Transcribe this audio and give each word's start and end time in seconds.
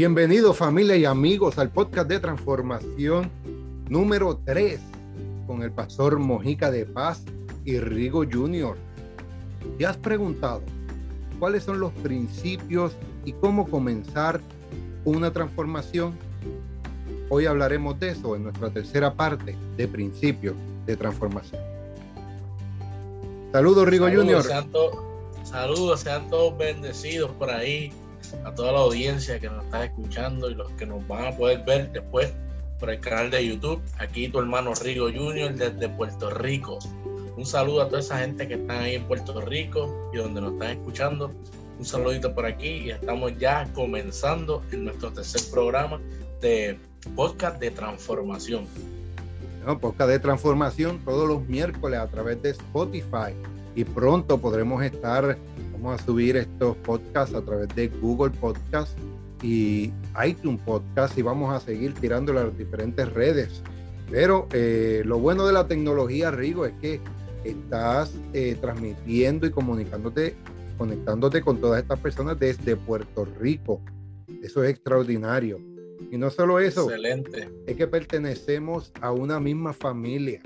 Bienvenidos 0.00 0.56
familia 0.56 0.96
y 0.96 1.04
amigos 1.04 1.58
al 1.58 1.68
podcast 1.68 2.08
de 2.08 2.18
transformación 2.18 3.30
número 3.90 4.40
3 4.46 4.80
con 5.46 5.62
el 5.62 5.72
pastor 5.72 6.18
Mojica 6.18 6.70
de 6.70 6.86
Paz 6.86 7.22
y 7.66 7.78
Rigo 7.78 8.24
Jr. 8.24 8.78
¿Te 9.76 9.84
has 9.84 9.98
preguntado 9.98 10.62
cuáles 11.38 11.64
son 11.64 11.80
los 11.80 11.92
principios 11.92 12.92
y 13.26 13.34
cómo 13.34 13.68
comenzar 13.68 14.40
una 15.04 15.34
transformación? 15.34 16.14
Hoy 17.28 17.44
hablaremos 17.44 18.00
de 18.00 18.12
eso 18.12 18.34
en 18.36 18.44
nuestra 18.44 18.70
tercera 18.70 19.12
parte 19.12 19.54
de 19.76 19.86
principios 19.86 20.56
de 20.86 20.96
transformación. 20.96 21.60
Saludos 23.52 23.86
Rigo 23.86 24.06
Jr. 24.06 24.44
saludos, 25.44 26.00
sean 26.00 26.30
todos 26.30 26.56
bendecidos 26.56 27.32
por 27.32 27.50
ahí 27.50 27.92
a 28.44 28.54
toda 28.54 28.72
la 28.72 28.80
audiencia 28.80 29.38
que 29.38 29.48
nos 29.48 29.64
está 29.64 29.84
escuchando 29.84 30.50
y 30.50 30.54
los 30.54 30.70
que 30.72 30.86
nos 30.86 31.06
van 31.06 31.26
a 31.26 31.36
poder 31.36 31.64
ver 31.64 31.92
después 31.92 32.32
por 32.78 32.90
el 32.90 33.00
canal 33.00 33.30
de 33.30 33.46
YouTube. 33.46 33.80
Aquí 33.98 34.28
tu 34.28 34.38
hermano 34.38 34.74
Rigo 34.74 35.06
Junior 35.06 35.54
desde 35.54 35.88
Puerto 35.88 36.30
Rico. 36.30 36.78
Un 37.36 37.46
saludo 37.46 37.82
a 37.82 37.86
toda 37.86 38.00
esa 38.00 38.18
gente 38.18 38.48
que 38.48 38.54
está 38.54 38.80
ahí 38.80 38.96
en 38.96 39.04
Puerto 39.04 39.40
Rico 39.40 40.10
y 40.12 40.16
donde 40.16 40.40
nos 40.40 40.54
están 40.54 40.70
escuchando. 40.70 41.30
Un 41.78 41.84
saludito 41.84 42.34
por 42.34 42.44
aquí 42.44 42.68
y 42.68 42.90
estamos 42.90 43.38
ya 43.38 43.66
comenzando 43.74 44.62
en 44.72 44.84
nuestro 44.84 45.12
tercer 45.12 45.40
programa 45.50 46.00
de 46.40 46.78
podcast 47.14 47.58
de 47.58 47.70
transformación. 47.70 48.66
podcast 49.80 50.10
de 50.10 50.18
transformación 50.18 50.98
todos 51.04 51.28
los 51.28 51.46
miércoles 51.48 52.00
a 52.00 52.06
través 52.08 52.42
de 52.42 52.50
Spotify 52.50 53.34
y 53.74 53.84
pronto 53.84 54.38
podremos 54.38 54.82
estar 54.82 55.38
Vamos 55.82 56.02
a 56.02 56.04
subir 56.04 56.36
estos 56.36 56.76
podcasts 56.78 57.34
a 57.34 57.40
través 57.40 57.74
de 57.74 57.88
Google 57.88 58.32
Podcast 58.38 58.98
y 59.42 59.90
iTunes 60.26 60.60
Podcast 60.60 61.16
y 61.16 61.22
vamos 61.22 61.54
a 61.54 61.58
seguir 61.58 61.94
tirando 61.94 62.34
las 62.34 62.56
diferentes 62.58 63.10
redes. 63.14 63.62
Pero 64.10 64.46
eh, 64.52 65.00
lo 65.06 65.18
bueno 65.18 65.46
de 65.46 65.54
la 65.54 65.66
tecnología, 65.66 66.30
Rigo, 66.30 66.66
es 66.66 66.74
que 66.82 67.00
estás 67.44 68.14
eh, 68.34 68.58
transmitiendo 68.60 69.46
y 69.46 69.50
comunicándote, 69.52 70.36
conectándote 70.76 71.40
con 71.40 71.62
todas 71.62 71.80
estas 71.80 71.98
personas 71.98 72.38
desde 72.38 72.76
Puerto 72.76 73.26
Rico. 73.40 73.80
Eso 74.42 74.62
es 74.62 74.72
extraordinario. 74.72 75.60
Y 76.10 76.18
no 76.18 76.28
solo 76.28 76.58
eso, 76.58 76.90
Excelente. 76.90 77.48
es 77.66 77.76
que 77.76 77.86
pertenecemos 77.86 78.92
a 79.00 79.12
una 79.12 79.40
misma 79.40 79.72
familia. 79.72 80.42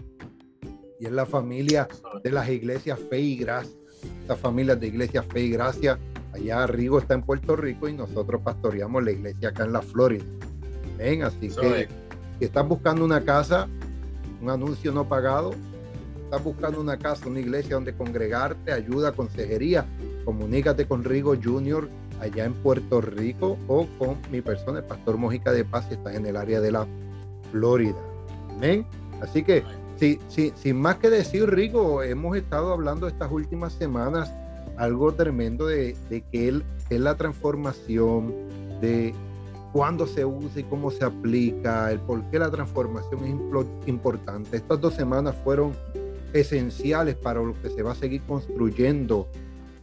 Y 1.01 1.07
es 1.07 1.13
la 1.13 1.27
familia 1.27 1.89
de 2.23 2.31
las 2.31 2.49
iglesias 2.49 3.01
Fe 3.11 3.19
y 3.19 3.37
Gracia 3.37 3.84
estas 4.23 4.39
familias 4.39 4.81
de 4.81 4.89
Iglesia 4.89 5.23
Fe 5.23 5.43
y 5.43 5.51
Gracia. 5.51 5.99
Allá 6.33 6.67
Rigo 6.67 6.99
está 6.99 7.15
en 7.15 7.23
Puerto 7.23 7.57
Rico 7.57 7.89
y 7.89 7.93
nosotros 7.93 8.41
pastoreamos 8.43 9.05
la 9.05 9.13
iglesia 9.13 9.51
acá 9.51 9.65
en 9.65 9.73
la 9.73 9.83
Florida. 9.83 10.25
Ven, 10.99 11.23
así 11.23 11.49
que 11.49 11.89
si 12.39 12.45
estás 12.45 12.67
buscando 12.67 13.05
una 13.05 13.25
casa, 13.25 13.69
un 14.43 14.51
anuncio 14.51 14.91
no 14.93 15.09
pagado, 15.09 15.53
estás 16.25 16.43
buscando 16.43 16.81
una 16.81 16.99
casa, 16.99 17.29
una 17.29 17.41
iglesia 17.41 17.77
donde 17.77 17.95
congregarte, 17.95 18.73
ayuda, 18.73 19.13
consejería, 19.13 19.87
comunícate 20.25 20.87
con 20.87 21.05
Rigo 21.05 21.35
Junior 21.41 21.89
allá 22.21 22.45
en 22.45 22.55
Puerto 22.55 23.01
Rico 23.01 23.57
o 23.69 23.87
con 23.99 24.19
mi 24.31 24.41
persona, 24.41 24.81
el 24.81 24.85
pastor 24.85 25.17
Mojica 25.17 25.53
de 25.53 25.65
Paz, 25.65 25.87
si 25.89 25.95
estás 25.95 26.15
en 26.15 26.27
el 26.27 26.37
área 26.37 26.61
de 26.61 26.73
la 26.73 26.87
Florida. 27.53 27.99
Amén. 28.51 28.85
Así 29.21 29.43
que 29.43 29.63
Sí, 30.29 30.53
sin 30.55 30.83
más 30.83 30.97
que 30.97 31.09
decir, 31.09 31.49
Rico, 31.49 32.03
hemos 32.03 32.37
estado 32.37 32.75
hablando 32.75 33.09
estas 33.09 33.33
últimas 33.33 33.73
semanas 33.73 34.31
algo 34.77 35.15
tremendo 35.15 35.67
de, 35.67 35.97
que 36.11 36.49
él 36.49 36.63
es 36.91 37.01
la 37.01 37.17
transformación, 37.17 38.35
de 38.83 39.15
cuándo 39.73 40.07
se 40.07 40.27
usa 40.27 40.61
y 40.61 40.65
cómo 40.65 40.91
se 40.91 41.07
aplica, 41.07 41.91
el 41.91 42.01
por 42.01 42.23
qué 42.25 42.39
la 42.39 42.51
transformación 42.51 43.25
es 43.25 43.89
importante. 43.89 44.59
Estas 44.59 44.79
dos 44.79 44.93
semanas 44.93 45.37
fueron 45.43 45.73
esenciales 46.35 47.15
para 47.15 47.41
lo 47.41 47.55
que 47.63 47.71
se 47.71 47.83
va 47.83 47.93
a 47.93 47.95
seguir 47.95 48.21
construyendo 48.29 49.27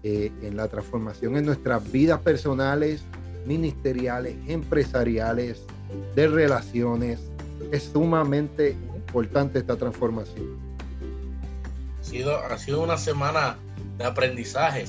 eh, 0.04 0.32
en 0.44 0.56
la 0.56 0.68
transformación 0.68 1.36
en 1.36 1.48
nuestras 1.48 1.92
vidas 1.92 2.20
personales, 2.20 3.02
ministeriales, 3.48 4.36
empresariales, 4.48 5.64
de 6.16 6.28
relaciones. 6.28 7.20
Es 7.72 7.90
sumamente 7.92 8.76
importante 9.12 9.60
esta 9.60 9.76
transformación? 9.76 10.58
Ha 12.00 12.04
sido, 12.04 12.38
ha 12.38 12.58
sido 12.58 12.82
una 12.82 12.98
semana 12.98 13.58
de 13.98 14.06
aprendizaje, 14.06 14.86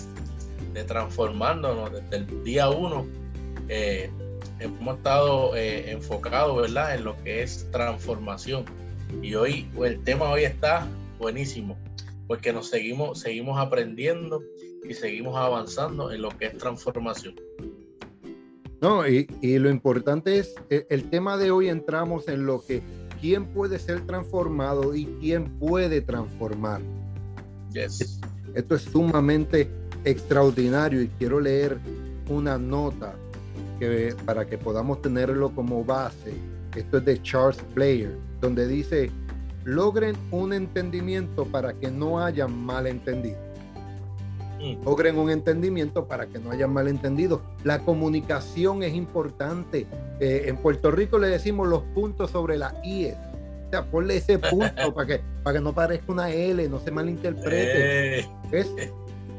de 0.73 0.85
transformándonos 0.85 1.93
desde 1.93 2.17
el 2.19 2.45
día 2.45 2.71
uno. 2.71 3.05
Eh, 3.69 4.11
hemos 4.61 4.97
estado 4.97 5.57
eh, 5.57 5.91
enfocados, 5.91 6.57
¿verdad?, 6.57 6.95
en 6.95 7.05
lo 7.05 7.21
que 7.25 7.43
es 7.43 7.69
transformación. 7.73 8.65
Y 9.21 9.35
hoy, 9.35 9.69
el 9.85 10.03
tema 10.05 10.31
hoy 10.31 10.45
está 10.45 10.87
buenísimo, 11.19 11.77
porque 12.29 12.53
nos 12.53 12.69
seguimos, 12.69 13.19
seguimos 13.19 13.59
aprendiendo 13.59 14.41
y 14.89 14.95
seguimos 14.95 15.37
avanzando 15.37 16.13
en 16.13 16.23
lo 16.23 16.29
que 16.31 16.47
es 16.47 16.59
transformación. 16.59 17.35
No, 18.81 19.07
y, 19.07 19.29
y 19.41 19.59
lo 19.59 19.69
importante 19.69 20.39
es, 20.39 20.55
el, 20.71 20.87
el, 20.91 21.11
tema 21.11 21.37
de 21.37 21.53
hoy 21.53 21.69
entramos 21.69 22.27
en 22.27 22.47
lo 22.47 22.65
que 22.65 22.83
quién 23.23 23.47
puede 23.47 23.79
ser 23.79 24.05
transformado 24.05 24.95
y 24.97 25.07
quién 25.21 25.49
puede 25.61 26.01
transformar. 26.01 26.83
Esto 27.73 28.75
es 28.75 28.83
sumamente 28.83 29.71
extraordinario 30.05 31.01
y 31.01 31.09
quiero 31.19 31.41
leer 31.41 31.79
una 32.29 32.59
nota 32.59 33.15
que, 33.79 34.15
para 34.27 34.45
que 34.45 34.59
podamos 34.59 35.01
tenerlo 35.01 35.55
como 35.55 35.85
base. 35.85 36.35
Esto 36.75 36.99
es 36.99 37.05
de 37.05 37.23
Charles 37.23 37.63
Blair, 37.75 38.19
donde 38.41 38.67
dice, 38.67 39.11
logren 39.65 40.17
un 40.33 40.53
entendimiento 40.53 41.45
para 41.47 41.73
que 41.75 41.93
no 41.93 42.19
haya 42.19 42.49
malentendido. 42.49 43.39
Logren 44.85 45.19
un 45.19 45.31
entendimiento 45.31 46.07
para 46.07 46.27
que 46.27 46.39
no 46.39 46.51
haya 46.53 46.69
malentendido. 46.69 47.43
La 47.65 47.81
comunicación 47.81 48.83
es 48.83 48.95
importante. 48.95 49.87
Eh, 50.21 50.45
en 50.47 50.57
Puerto 50.57 50.91
Rico 50.91 51.19
le 51.19 51.29
decimos 51.29 51.67
los 51.69 51.83
puntos 51.95 52.31
sobre 52.31 52.57
la 52.57 52.75
I. 52.85 53.09
O 53.09 53.71
sea, 53.71 53.85
ponle 53.85 54.19
ese 54.19 54.39
punto 54.39 54.95
para 54.95 55.07
que, 55.07 55.21
para 55.43 55.59
que 55.59 55.65
no 55.65 55.73
parezca 55.73 56.13
una 56.13 56.31
L, 56.31 56.69
no 56.69 56.79
se 56.79 56.91
malinterprete. 56.91 58.21
Eh. 58.21 58.29
Es, 58.53 58.71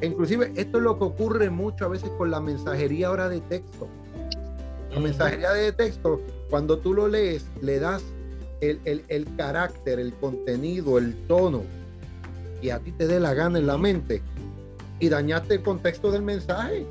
inclusive, 0.01 0.51
esto 0.56 0.78
es 0.78 0.83
lo 0.83 0.97
que 0.97 1.06
ocurre 1.06 1.50
mucho 1.50 1.85
a 1.85 1.88
veces 1.88 2.09
con 2.17 2.29
la 2.29 2.41
mensajería 2.41 3.07
ahora 3.07 3.29
de 3.29 3.39
texto. 3.41 3.88
La 4.91 5.00
mensajería 5.00 5.51
de 5.53 5.72
texto, 5.72 6.22
cuando 6.50 6.79
tú 6.79 6.94
lo 6.94 7.07
lees, 7.07 7.45
le 7.62 7.79
das 7.79 8.03
el, 8.62 8.79
el, 8.85 9.03
el 9.07 9.35
carácter, 9.38 10.00
el 10.00 10.13
contenido, 10.13 10.97
el 10.97 11.16
tono, 11.28 11.63
y 12.62 12.69
a 12.69 12.79
ti 12.79 12.91
te 12.91 13.07
dé 13.07 13.19
la 13.19 13.33
gana 13.33 13.59
en 13.59 13.67
la 13.67 13.78
mente 13.78 14.22
y 14.99 15.09
dañaste 15.09 15.55
el 15.55 15.63
contexto 15.63 16.11
del 16.11 16.21
mensaje. 16.21 16.85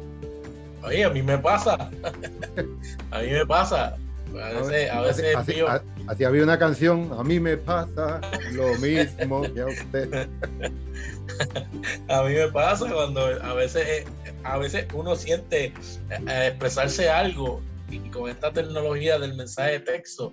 Oye, 0.85 1.05
a 1.05 1.11
mí 1.11 1.23
me 1.23 1.39
pasa. 1.39 1.75
a 3.11 3.19
mí 3.21 3.31
me 3.31 3.47
pasa. 3.47 3.97
A 4.41 4.49
veces, 4.61 4.91
a 4.91 5.01
veces 5.03 5.37
así, 5.37 6.25
había 6.25 6.43
una 6.43 6.59
canción, 6.59 7.13
a 7.19 7.23
mí 7.23 7.39
me 7.39 7.57
pasa 7.59 8.21
lo 8.53 8.75
mismo 8.79 9.43
que 9.53 9.61
a 9.61 9.67
usted. 9.67 10.29
a 12.09 12.23
mí 12.23 12.35
me 12.35 12.49
pasa 12.49 12.91
cuando 12.91 13.21
a 13.21 13.55
veces, 13.55 14.07
a 14.45 14.57
veces 14.57 14.87
uno 14.95 15.17
siente 15.17 15.67
eh, 15.67 16.47
expresarse 16.49 17.11
algo 17.11 17.61
y 17.91 17.99
con 18.11 18.31
esta 18.31 18.53
tecnología 18.53 19.19
del 19.19 19.35
mensaje 19.35 19.73
de 19.73 19.81
texto, 19.81 20.33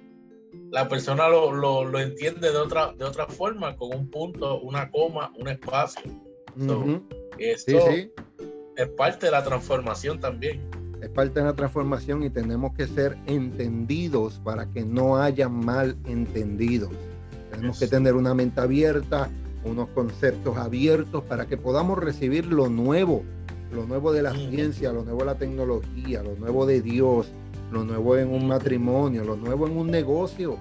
la 0.71 0.87
persona 0.87 1.27
lo, 1.27 1.51
lo, 1.51 1.99
entiende 1.99 2.51
de 2.51 2.57
otra, 2.57 2.93
de 2.93 3.03
otra 3.03 3.27
forma, 3.27 3.75
con 3.75 3.93
un 3.93 4.09
punto, 4.09 4.61
una 4.61 4.89
coma, 4.89 5.31
un 5.37 5.49
espacio. 5.49 6.03
Eso 7.39 7.89
es 8.75 8.89
parte 8.97 9.27
de 9.27 9.31
la 9.31 9.43
transformación 9.43 10.19
también. 10.19 10.61
Es 11.01 11.09
parte 11.09 11.39
de 11.39 11.45
la 11.45 11.55
transformación 11.55 12.23
y 12.23 12.29
tenemos 12.29 12.73
que 12.73 12.87
ser 12.87 13.17
entendidos 13.25 14.41
para 14.43 14.69
que 14.69 14.83
no 14.83 15.17
haya 15.17 15.47
mal 15.47 15.97
entendidos. 16.05 16.91
Tenemos 17.51 17.79
que 17.79 17.87
tener 17.87 18.15
una 18.15 18.33
mente 18.33 18.59
abierta, 18.59 19.29
unos 19.63 19.89
conceptos 19.89 20.57
abiertos 20.57 21.23
para 21.23 21.45
que 21.45 21.57
podamos 21.57 21.97
recibir 21.97 22.45
lo 22.45 22.69
nuevo, 22.69 23.23
lo 23.71 23.85
nuevo 23.85 24.11
de 24.11 24.21
la 24.21 24.33
ciencia, 24.33 24.91
lo 24.91 25.03
nuevo 25.03 25.19
de 25.19 25.25
la 25.25 25.37
tecnología, 25.37 26.21
lo 26.21 26.35
nuevo 26.35 26.65
de 26.65 26.81
Dios, 26.81 27.31
lo 27.71 27.83
nuevo 27.83 28.17
en 28.17 28.29
un 28.29 28.47
matrimonio, 28.47 29.23
lo 29.23 29.35
nuevo 29.35 29.67
en 29.67 29.77
un 29.77 29.87
negocio. 29.87 30.57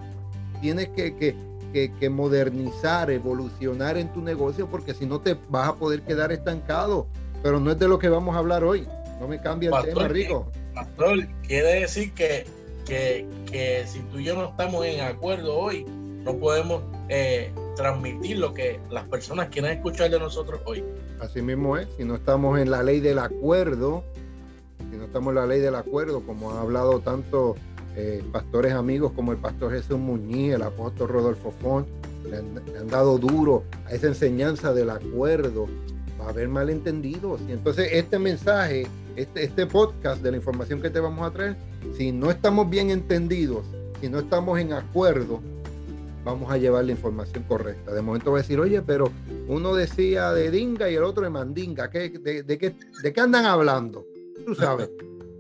Tienes 0.60 0.88
que, 0.88 1.16
que, 1.16 1.34
que, 1.72 2.10
modernizar, 2.10 3.10
evolucionar 3.10 3.96
en 3.96 4.12
tu 4.12 4.20
negocio, 4.20 4.68
porque 4.68 4.94
si 4.94 5.06
no 5.06 5.20
te 5.20 5.36
vas 5.48 5.68
a 5.68 5.74
poder 5.74 6.02
quedar 6.02 6.32
estancado. 6.32 7.06
Pero 7.42 7.60
no 7.60 7.70
es 7.70 7.78
de 7.78 7.88
lo 7.88 7.98
que 7.98 8.08
vamos 8.08 8.34
a 8.34 8.38
hablar 8.38 8.64
hoy. 8.64 8.86
No 9.20 9.28
me 9.28 9.40
cambia 9.40 9.70
el 9.70 9.84
tema, 9.84 10.08
Rico. 10.08 10.50
Pastor, 10.74 11.26
quiere 11.46 11.80
decir 11.80 12.12
que, 12.12 12.46
que, 12.84 13.84
si 13.86 14.00
tú 14.00 14.18
y 14.18 14.24
yo 14.24 14.34
no 14.34 14.50
estamos 14.50 14.84
en 14.86 15.00
acuerdo 15.00 15.56
hoy, 15.56 15.84
no 15.84 16.36
podemos 16.36 16.82
eh, 17.08 17.52
transmitir 17.76 18.38
lo 18.38 18.54
que 18.54 18.80
las 18.90 19.04
personas 19.04 19.48
quieren 19.48 19.72
escuchar 19.72 20.10
de 20.10 20.18
nosotros 20.18 20.60
hoy. 20.66 20.84
Así 21.20 21.42
mismo 21.42 21.76
es, 21.76 21.88
si 21.96 22.04
no 22.04 22.16
estamos 22.16 22.58
en 22.58 22.70
la 22.70 22.82
ley 22.82 23.00
del 23.00 23.18
acuerdo, 23.18 24.04
si 24.90 24.96
no 24.96 25.04
estamos 25.04 25.30
en 25.30 25.34
la 25.36 25.46
ley 25.46 25.60
del 25.60 25.74
acuerdo, 25.74 26.22
como 26.24 26.52
ha 26.52 26.60
hablado 26.60 27.00
tanto 27.00 27.56
eh, 28.00 28.22
pastores 28.30 28.74
amigos 28.74 29.10
como 29.10 29.32
el 29.32 29.38
pastor 29.38 29.72
Jesús 29.72 29.98
Muñiz, 29.98 30.54
el 30.54 30.62
apóstol 30.62 31.08
Rodolfo 31.08 31.50
Font, 31.50 31.88
le 32.30 32.36
han, 32.36 32.86
dado 32.86 33.18
duro 33.18 33.64
a 33.86 33.92
esa 33.92 34.06
enseñanza 34.06 34.72
del 34.72 34.90
acuerdo. 34.90 35.66
Va 36.20 36.26
a 36.26 36.28
haber 36.28 36.46
malentendidos. 36.48 37.40
Y 37.48 37.52
entonces 37.52 37.88
este 37.90 38.20
mensaje, 38.20 38.86
este, 39.16 39.42
este 39.42 39.66
podcast 39.66 40.22
de 40.22 40.30
la 40.30 40.36
información 40.36 40.80
que 40.80 40.90
te 40.90 41.00
vamos 41.00 41.26
a 41.26 41.32
traer, 41.32 41.56
si 41.96 42.12
no 42.12 42.30
estamos 42.30 42.70
bien 42.70 42.90
entendidos, 42.90 43.66
si 44.00 44.08
no 44.08 44.20
estamos 44.20 44.60
en 44.60 44.74
acuerdo, 44.74 45.40
vamos 46.24 46.52
a 46.52 46.56
llevar 46.56 46.84
la 46.84 46.92
información 46.92 47.42
correcta. 47.48 47.92
De 47.92 48.00
momento 48.00 48.30
va 48.30 48.38
a 48.38 48.42
decir, 48.42 48.60
oye, 48.60 48.80
pero 48.80 49.10
uno 49.48 49.74
decía 49.74 50.30
de 50.30 50.52
dinga 50.52 50.88
y 50.88 50.94
el 50.94 51.02
otro 51.02 51.24
de 51.24 51.30
mandinga. 51.30 51.90
¿Qué, 51.90 52.10
de, 52.10 52.44
de, 52.44 52.58
qué, 52.58 52.76
¿De 53.02 53.12
qué 53.12 53.20
andan 53.20 53.44
hablando? 53.44 54.06
Tú 54.46 54.54
sabes. 54.54 54.88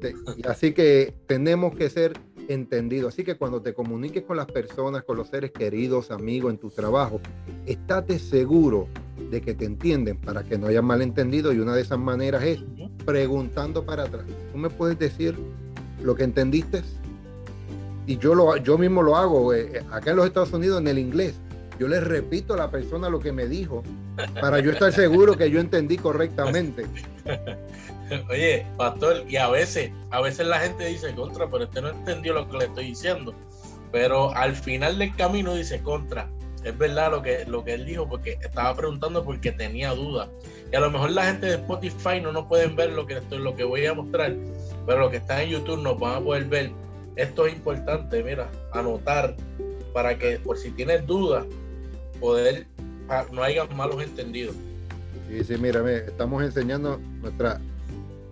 así 0.48 0.72
que 0.72 1.14
tenemos 1.26 1.74
que 1.74 1.90
ser 1.90 2.14
entendidos. 2.48 3.14
Así 3.14 3.24
que 3.24 3.36
cuando 3.36 3.62
te 3.62 3.74
comuniques 3.74 4.24
con 4.24 4.36
las 4.36 4.46
personas, 4.46 5.04
con 5.04 5.16
los 5.16 5.28
seres 5.28 5.52
queridos, 5.52 6.10
amigos, 6.10 6.52
en 6.52 6.58
tu 6.58 6.70
trabajo, 6.70 7.20
estate 7.66 8.18
seguro 8.18 8.88
de 9.30 9.40
que 9.40 9.54
te 9.54 9.64
entienden 9.64 10.16
para 10.16 10.42
que 10.42 10.58
no 10.58 10.66
haya 10.66 10.82
malentendido 10.82 11.52
y 11.52 11.60
una 11.60 11.74
de 11.74 11.82
esas 11.82 11.98
maneras 11.98 12.42
es 12.42 12.60
preguntando 13.04 13.84
para 13.84 14.04
atrás. 14.04 14.24
¿Tú 14.52 14.58
me 14.58 14.70
puedes 14.70 14.98
decir 14.98 15.36
lo 16.02 16.14
que 16.14 16.24
entendiste? 16.24 16.82
y 18.08 18.16
yo, 18.16 18.34
lo, 18.34 18.56
yo 18.56 18.78
mismo 18.78 19.02
lo 19.02 19.16
hago 19.16 19.52
eh, 19.52 19.70
eh, 19.74 19.82
acá 19.92 20.12
en 20.12 20.16
los 20.16 20.26
Estados 20.26 20.52
Unidos 20.52 20.80
en 20.80 20.88
el 20.88 20.98
inglés. 20.98 21.34
Yo 21.78 21.86
le 21.86 22.00
repito 22.00 22.54
a 22.54 22.56
la 22.56 22.70
persona 22.70 23.10
lo 23.10 23.20
que 23.20 23.32
me 23.32 23.46
dijo 23.46 23.84
para 24.40 24.58
yo 24.60 24.72
estar 24.72 24.92
seguro 24.92 25.36
que 25.36 25.50
yo 25.50 25.60
entendí 25.60 25.98
correctamente. 25.98 26.86
Oye, 28.30 28.66
pastor, 28.76 29.24
y 29.28 29.36
a 29.36 29.48
veces, 29.48 29.90
a 30.10 30.20
veces 30.20 30.46
la 30.46 30.60
gente 30.60 30.86
dice 30.86 31.14
contra, 31.14 31.48
pero 31.48 31.64
este 31.64 31.82
no 31.82 31.88
entendió 31.90 32.34
lo 32.34 32.48
que 32.48 32.58
le 32.58 32.64
estoy 32.66 32.86
diciendo. 32.86 33.34
Pero 33.92 34.34
al 34.34 34.54
final 34.54 34.98
del 34.98 35.14
camino 35.16 35.54
dice 35.54 35.82
contra. 35.82 36.28
Es 36.64 36.76
verdad 36.76 37.12
lo 37.12 37.22
que, 37.22 37.44
lo 37.46 37.64
que 37.64 37.74
él 37.74 37.86
dijo, 37.86 38.08
porque 38.08 38.38
estaba 38.42 38.74
preguntando 38.74 39.24
porque 39.24 39.52
tenía 39.52 39.92
dudas. 39.92 40.28
Y 40.70 40.76
a 40.76 40.80
lo 40.80 40.90
mejor 40.90 41.12
la 41.12 41.24
gente 41.26 41.46
de 41.46 41.54
Spotify 41.54 42.20
no 42.20 42.32
nos 42.32 42.46
pueden 42.46 42.76
ver 42.76 42.90
lo 42.92 43.06
que, 43.06 43.14
estoy, 43.14 43.38
lo 43.38 43.54
que 43.54 43.64
voy 43.64 43.86
a 43.86 43.94
mostrar, 43.94 44.34
pero 44.86 45.00
lo 45.00 45.10
que 45.10 45.18
está 45.18 45.42
en 45.42 45.50
YouTube 45.50 45.82
nos 45.82 45.98
van 45.98 46.16
a 46.16 46.20
poder 46.20 46.44
ver 46.44 46.72
esto 47.18 47.46
es 47.46 47.54
importante, 47.54 48.22
mira, 48.22 48.48
anotar 48.72 49.34
para 49.92 50.16
que 50.16 50.38
por 50.38 50.56
si 50.56 50.70
tienes 50.70 51.04
dudas, 51.04 51.44
poder, 52.20 52.64
ah, 53.08 53.26
no 53.32 53.42
haya 53.42 53.66
malos 53.66 54.00
entendidos. 54.00 54.54
Sí, 55.28 55.42
sí, 55.42 55.56
mira, 55.58 55.82
estamos 55.90 56.44
enseñando 56.44 57.00
nuestra, 57.20 57.60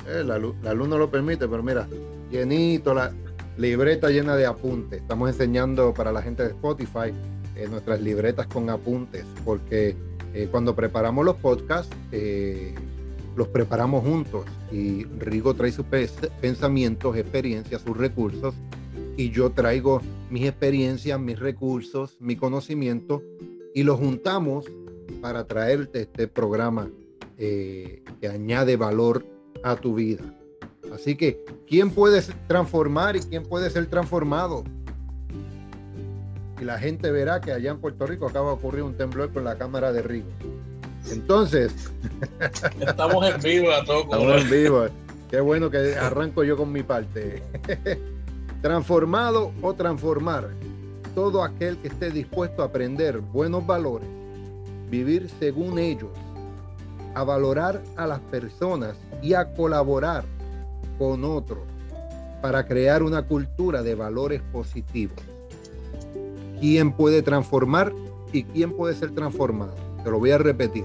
eh, 0.06 0.24
la, 0.24 0.38
luz, 0.38 0.54
no 0.62 0.98
lo 0.98 1.10
permite, 1.10 1.48
pero 1.48 1.62
mira, 1.62 1.88
llenito, 2.30 2.94
la 2.94 3.12
libreta 3.56 4.10
llena 4.10 4.36
de 4.36 4.46
apuntes. 4.46 5.00
Estamos 5.00 5.30
enseñando 5.30 5.92
para 5.94 6.12
la 6.12 6.22
gente 6.22 6.42
de 6.42 6.50
Spotify 6.50 7.12
eh, 7.54 7.66
nuestras 7.68 8.00
libretas 8.00 8.46
con 8.46 8.68
apuntes, 8.70 9.24
porque 9.44 9.96
eh, 10.34 10.48
cuando 10.50 10.74
preparamos 10.74 11.24
los 11.24 11.36
podcasts, 11.36 11.94
los 13.36 13.48
preparamos 13.48 14.02
juntos 14.02 14.46
y 14.72 15.04
Rigo 15.04 15.54
trae 15.54 15.70
sus 15.70 15.86
pensamientos, 16.40 17.16
experiencias, 17.16 17.82
sus 17.82 17.96
recursos 17.96 18.54
y 19.16 19.30
yo 19.30 19.50
traigo 19.50 20.00
mis 20.30 20.46
experiencias, 20.46 21.18
mis 21.20 21.38
recursos, 21.38 22.16
mi 22.20 22.36
conocimiento 22.36 23.22
y 23.74 23.82
lo 23.82 23.96
juntamos 23.96 24.66
para 25.20 25.46
traerte 25.46 26.02
este 26.02 26.28
programa 26.28 26.90
eh, 27.38 28.02
que 28.20 28.28
añade 28.28 28.76
valor 28.76 29.26
a 29.62 29.76
tu 29.76 29.94
vida. 29.94 30.24
Así 30.94 31.16
que, 31.16 31.44
¿quién 31.66 31.90
puede 31.90 32.22
transformar 32.46 33.16
y 33.16 33.20
quién 33.20 33.42
puede 33.42 33.70
ser 33.70 33.86
transformado? 33.86 34.64
Y 36.60 36.64
la 36.64 36.78
gente 36.78 37.10
verá 37.10 37.40
que 37.40 37.52
allá 37.52 37.70
en 37.70 37.78
Puerto 37.78 38.06
Rico 38.06 38.26
acaba 38.26 38.48
de 38.48 38.54
ocurrir 38.54 38.82
un 38.82 38.96
temblor 38.96 39.32
con 39.32 39.44
la 39.44 39.58
cámara 39.58 39.92
de 39.92 40.02
Rigo. 40.02 40.28
Entonces. 41.10 41.90
Estamos 42.80 43.28
en 43.28 43.40
vivo 43.40 43.70
a 43.72 43.84
todos. 43.84 44.04
Estamos 44.04 44.42
en 44.42 44.50
vivo. 44.50 44.86
Qué 45.30 45.40
bueno 45.40 45.70
que 45.70 45.96
arranco 45.96 46.44
yo 46.44 46.56
con 46.56 46.72
mi 46.72 46.82
parte. 46.82 47.42
Transformado 48.62 49.52
o 49.60 49.74
transformar. 49.74 50.48
Todo 51.14 51.42
aquel 51.42 51.76
que 51.78 51.88
esté 51.88 52.10
dispuesto 52.10 52.62
a 52.62 52.66
aprender 52.66 53.18
buenos 53.18 53.66
valores, 53.66 54.08
vivir 54.90 55.30
según 55.38 55.78
ellos, 55.78 56.10
a 57.16 57.24
valorar 57.24 57.82
a 57.96 58.06
las 58.06 58.20
personas 58.20 58.94
y 59.22 59.32
a 59.32 59.54
colaborar 59.54 60.26
con 60.98 61.24
otros 61.24 61.60
para 62.42 62.66
crear 62.66 63.02
una 63.02 63.26
cultura 63.26 63.82
de 63.82 63.94
valores 63.94 64.42
positivos. 64.52 65.16
¿Quién 66.60 66.92
puede 66.92 67.22
transformar 67.22 67.94
y 68.34 68.44
quién 68.44 68.76
puede 68.76 68.94
ser 68.94 69.14
transformado? 69.14 69.72
Te 70.04 70.10
lo 70.10 70.18
voy 70.18 70.30
a 70.32 70.36
repetir. 70.36 70.84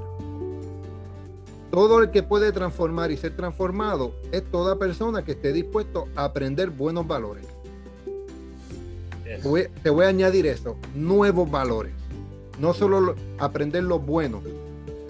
Todo 1.70 2.02
el 2.02 2.12
que 2.12 2.24
puede 2.24 2.54
transformar 2.54 3.12
y 3.12 3.18
ser 3.18 3.36
transformado 3.36 4.14
es 4.32 4.50
toda 4.50 4.80
persona 4.80 5.26
que 5.26 5.34
esté 5.34 5.52
dispuesto 5.52 6.06
a 6.16 6.24
aprender 6.24 6.70
buenos 6.70 7.06
valores. 7.06 7.46
te 9.84 9.90
voy 9.90 10.06
a 10.06 10.08
añadir 10.08 10.48
eso, 10.48 10.78
nuevos 10.96 11.52
valores. 11.52 11.92
No 12.58 12.74
solo 12.74 13.16
aprender 13.38 13.84
los 13.84 14.06
buenos, 14.06 14.44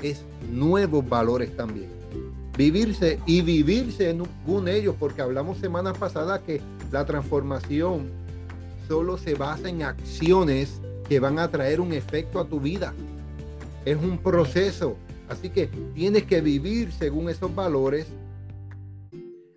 es 0.01 0.23
nuevos 0.49 1.07
valores 1.07 1.55
también. 1.55 1.89
Vivirse 2.57 3.19
y 3.25 3.41
vivirse 3.41 4.15
un 4.45 4.67
ellos, 4.67 4.95
porque 4.99 5.21
hablamos 5.21 5.57
semanas 5.57 5.97
pasadas 5.97 6.41
que 6.41 6.61
la 6.91 7.05
transformación 7.05 8.09
solo 8.87 9.17
se 9.17 9.35
basa 9.35 9.69
en 9.69 9.83
acciones 9.83 10.81
que 11.07 11.19
van 11.19 11.39
a 11.39 11.49
traer 11.49 11.79
un 11.79 11.93
efecto 11.93 12.39
a 12.39 12.45
tu 12.45 12.59
vida 12.59 12.93
es 13.85 13.97
un 13.97 14.17
proceso. 14.17 14.95
Así 15.29 15.49
que 15.49 15.67
tienes 15.93 16.23
que 16.23 16.41
vivir 16.41 16.91
según 16.91 17.29
esos 17.29 17.53
valores, 17.53 18.07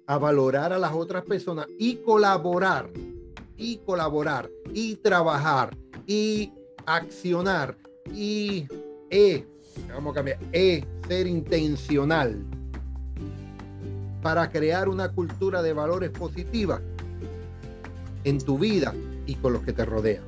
a 0.07 0.19
valorar 0.19 0.73
a 0.73 0.79
las 0.79 0.93
otras 0.93 1.25
personas 1.25 1.67
y 1.79 1.97
colaborar, 1.97 2.91
y 3.57 3.79
colaborar, 3.79 4.51
y 4.73 4.97
trabajar, 4.97 5.75
y 6.07 6.53
accionar, 6.85 7.79
y 8.13 8.67
e, 9.11 9.47
vamos 9.89 10.13
a 10.13 10.15
cambiar, 10.15 10.39
e, 10.53 10.85
ser 11.09 11.27
intencional 11.27 12.45
para 14.23 14.51
crear 14.51 14.89
una 14.89 15.11
cultura 15.11 15.63
de 15.63 15.73
valores 15.73 16.11
positiva 16.11 16.81
en 18.25 18.39
tu 18.39 18.59
vida 18.59 18.95
y 19.27 19.35
con 19.35 19.53
los 19.53 19.63
que 19.63 19.73
te 19.73 19.85
rodean. 19.85 20.25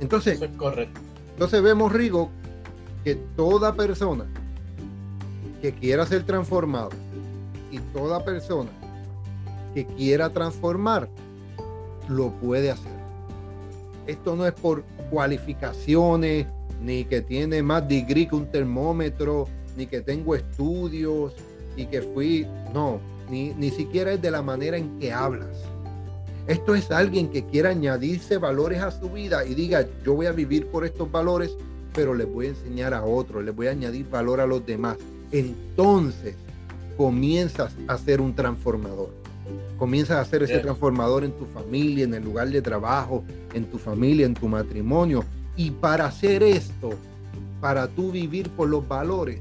Entonces, 0.00 0.40
es 0.40 0.50
correcto. 0.56 1.00
Entonces 1.32 1.62
vemos, 1.62 1.92
Rigo, 1.92 2.30
que 3.04 3.16
toda 3.36 3.74
persona 3.74 4.24
que 5.60 5.72
quiera 5.72 6.06
ser 6.06 6.24
transformado 6.24 6.90
y 7.70 7.78
toda 7.78 8.24
persona 8.24 8.70
que 9.74 9.84
quiera 9.84 10.30
transformar, 10.30 11.08
lo 12.08 12.30
puede 12.32 12.70
hacer. 12.70 12.92
Esto 14.06 14.36
no 14.36 14.46
es 14.46 14.52
por 14.52 14.84
cualificaciones, 15.10 16.46
ni 16.84 17.04
que 17.04 17.20
tiene 17.22 17.62
más 17.62 17.88
degree 17.88 18.28
que 18.28 18.36
un 18.36 18.50
termómetro, 18.50 19.48
ni 19.76 19.86
que 19.86 20.00
tengo 20.00 20.34
estudios 20.34 21.34
y 21.76 21.86
que 21.86 22.02
fui, 22.02 22.46
no, 22.72 23.00
ni, 23.30 23.54
ni 23.54 23.70
siquiera 23.70 24.12
es 24.12 24.22
de 24.22 24.30
la 24.30 24.42
manera 24.42 24.76
en 24.76 24.98
que 24.98 25.12
hablas 25.12 25.64
esto 26.46 26.74
es 26.74 26.90
alguien 26.90 27.28
que 27.30 27.44
quiera 27.46 27.70
añadirse 27.70 28.36
valores 28.36 28.82
a 28.82 28.90
su 28.90 29.08
vida 29.08 29.46
y 29.46 29.54
diga, 29.54 29.86
yo 30.04 30.14
voy 30.14 30.26
a 30.26 30.32
vivir 30.32 30.66
por 30.66 30.84
estos 30.84 31.10
valores, 31.10 31.56
pero 31.94 32.12
les 32.12 32.30
voy 32.30 32.46
a 32.46 32.48
enseñar 32.50 32.92
a 32.92 33.02
otros, 33.02 33.42
les 33.42 33.56
voy 33.56 33.68
a 33.68 33.70
añadir 33.70 34.06
valor 34.10 34.40
a 34.40 34.46
los 34.46 34.64
demás. 34.66 34.98
Entonces 35.32 36.34
comienzas 36.98 37.72
a 37.88 37.96
ser 37.96 38.20
un 38.20 38.34
transformador. 38.34 39.08
Comienzas 39.78 40.18
a 40.18 40.30
ser 40.30 40.42
ese 40.42 40.58
transformador 40.58 41.24
en 41.24 41.32
tu 41.32 41.46
familia, 41.46 42.04
en 42.04 42.12
el 42.12 42.22
lugar 42.22 42.48
de 42.50 42.60
trabajo, 42.60 43.24
en 43.54 43.64
tu 43.64 43.78
familia, 43.78 44.26
en 44.26 44.34
tu 44.34 44.46
matrimonio. 44.46 45.24
Y 45.56 45.70
para 45.70 46.06
hacer 46.06 46.42
esto, 46.42 46.90
para 47.60 47.88
tú 47.88 48.10
vivir 48.10 48.50
por 48.50 48.68
los 48.68 48.86
valores, 48.86 49.40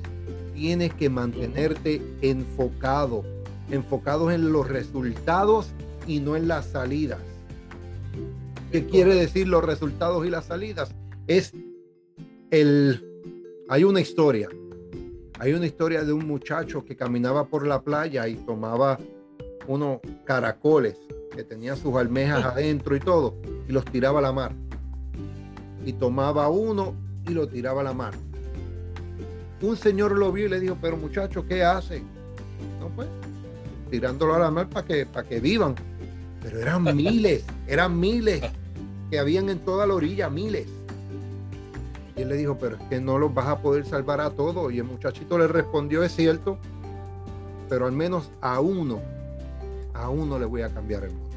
tienes 0.54 0.94
que 0.94 1.10
mantenerte 1.10 2.02
enfocado, 2.22 3.24
enfocados 3.70 4.32
en 4.32 4.52
los 4.52 4.68
resultados 4.68 5.72
y 6.08 6.20
no 6.20 6.36
en 6.36 6.48
las 6.48 6.68
salidas. 6.68 7.20
¿Qué 8.72 8.86
quiere 8.86 9.16
decir 9.16 9.48
los 9.48 9.64
resultados 9.64 10.26
y 10.26 10.30
las 10.30 10.46
salidas? 10.46 10.94
Es 11.28 11.54
el... 12.52 13.04
Hay 13.70 13.84
una 13.84 14.02
historia. 14.02 14.50
Hay 15.40 15.54
una 15.54 15.66
historia 15.66 16.04
de 16.04 16.14
un 16.14 16.26
muchacho 16.28 16.86
que 16.86 16.96
caminaba 16.96 17.48
por 17.48 17.68
la 17.68 17.82
playa 17.82 18.28
y 18.28 18.36
tomaba 18.36 19.00
unos 19.68 20.00
caracoles 20.26 20.98
que 21.36 21.44
tenía 21.44 21.76
sus 21.76 21.96
almejas 21.96 22.46
adentro 22.46 22.96
y 22.96 23.00
todo 23.00 23.36
y 23.68 23.72
los 23.72 23.86
tiraba 23.86 24.20
a 24.20 24.22
la 24.22 24.32
mar. 24.32 24.56
Y 25.86 25.94
tomaba 25.94 26.50
uno 26.50 26.94
y 27.28 27.32
lo 27.32 27.48
tiraba 27.48 27.82
a 27.82 27.84
la 27.84 27.94
mar. 27.94 28.14
Un 29.62 29.78
señor 29.78 30.18
lo 30.18 30.32
vio 30.32 30.48
y 30.48 30.50
le 30.50 30.60
dijo, 30.60 30.78
pero 30.82 30.98
muchacho, 30.98 31.46
¿qué 31.46 31.64
hace? 31.64 32.02
No, 32.80 32.90
pues, 32.96 33.08
tirándolo 33.90 34.36
a 34.36 34.40
la 34.40 34.52
mar 34.52 34.68
para 34.68 34.86
que, 34.86 35.06
para 35.06 35.28
que 35.28 35.40
vivan. 35.40 35.76
Pero 36.42 36.60
eran 36.60 36.84
miles, 36.96 37.44
eran 37.68 38.00
miles 38.00 38.44
que 39.10 39.20
habían 39.20 39.50
en 39.50 39.60
toda 39.60 39.88
la 39.88 39.94
orilla, 39.94 40.30
miles. 40.30 40.68
Y 42.16 42.22
él 42.22 42.30
le 42.30 42.36
dijo, 42.36 42.58
pero 42.60 42.76
es 42.76 42.82
que 42.90 43.00
no 43.00 43.18
los 43.18 43.34
vas 43.34 43.48
a 43.48 43.60
poder 43.60 43.86
salvar 43.86 44.22
a 44.22 44.30
todos. 44.32 44.72
Y 44.74 44.80
el 44.80 44.84
muchachito 44.84 45.38
le 45.38 45.48
respondió, 45.48 46.04
es 46.04 46.14
cierto, 46.14 46.58
pero 47.70 47.86
al 47.86 47.92
menos 47.92 48.30
a 48.42 48.60
uno, 48.60 49.00
a 49.94 50.10
uno 50.10 50.38
le 50.38 50.46
voy 50.46 50.62
a 50.62 50.70
cambiar 50.70 51.06
el 51.06 51.12
mundo. 51.12 51.30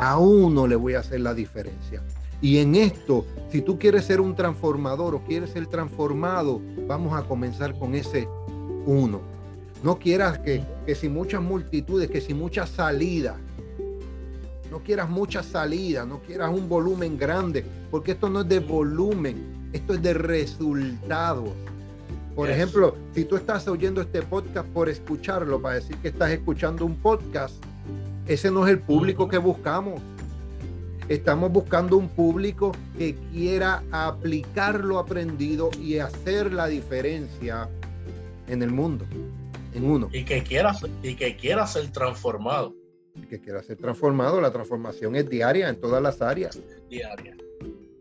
A 0.00 0.18
uno 0.18 0.66
le 0.66 0.76
voy 0.76 0.94
a 0.94 1.00
hacer 1.00 1.20
la 1.20 1.34
diferencia. 1.34 2.02
Y 2.42 2.58
en 2.58 2.74
esto, 2.74 3.24
si 3.50 3.62
tú 3.62 3.78
quieres 3.78 4.04
ser 4.04 4.20
un 4.20 4.34
transformador 4.34 5.14
o 5.14 5.22
quieres 5.22 5.50
ser 5.50 5.66
transformado, 5.68 6.60
vamos 6.88 7.16
a 7.16 7.22
comenzar 7.22 7.78
con 7.78 7.94
ese 7.94 8.28
uno. 8.84 9.20
No 9.82 9.98
quieras 9.98 10.38
que, 10.40 10.62
que 10.84 10.94
si 10.94 11.08
muchas 11.08 11.40
multitudes, 11.40 12.10
que 12.10 12.20
si 12.20 12.34
muchas 12.34 12.68
salidas, 12.68 13.36
no 14.72 14.80
quieras 14.80 15.08
mucha 15.08 15.42
salida, 15.42 16.04
no 16.04 16.20
quieras 16.20 16.50
un 16.52 16.68
volumen 16.68 17.16
grande, 17.16 17.64
porque 17.90 18.12
esto 18.12 18.28
no 18.28 18.40
es 18.40 18.48
de 18.48 18.58
volumen, 18.58 19.70
esto 19.72 19.94
es 19.94 20.02
de 20.02 20.14
resultados. 20.14 21.50
Por 22.34 22.50
ejemplo, 22.50 22.96
si 23.14 23.24
tú 23.24 23.36
estás 23.36 23.68
oyendo 23.68 24.00
este 24.00 24.22
podcast 24.22 24.66
por 24.68 24.88
escucharlo, 24.88 25.60
para 25.60 25.74
decir 25.74 25.96
que 25.98 26.08
estás 26.08 26.30
escuchando 26.30 26.86
un 26.86 26.96
podcast, 26.96 27.54
ese 28.26 28.50
no 28.50 28.66
es 28.66 28.72
el 28.72 28.80
público 28.80 29.28
que 29.28 29.36
buscamos. 29.36 30.00
Estamos 31.08 31.50
buscando 31.50 31.96
un 31.96 32.08
público 32.08 32.72
que 32.96 33.16
quiera 33.32 33.82
aplicar 33.90 34.80
lo 34.80 34.98
aprendido 34.98 35.70
y 35.80 35.98
hacer 35.98 36.52
la 36.52 36.68
diferencia 36.68 37.68
en 38.46 38.62
el 38.62 38.70
mundo, 38.70 39.04
en 39.74 39.84
uno. 39.84 40.08
Y 40.12 40.24
que 40.24 40.42
quiera, 40.42 40.74
y 41.02 41.16
que 41.16 41.36
quiera 41.36 41.66
ser 41.66 41.90
transformado. 41.90 42.74
Y 43.14 43.22
que 43.22 43.40
quiera 43.40 43.62
ser 43.62 43.78
transformado. 43.78 44.40
La 44.40 44.52
transformación 44.52 45.16
es 45.16 45.28
diaria 45.28 45.68
en 45.68 45.80
todas 45.80 46.00
las 46.02 46.22
áreas. 46.22 46.58
Diaria. 46.88 47.36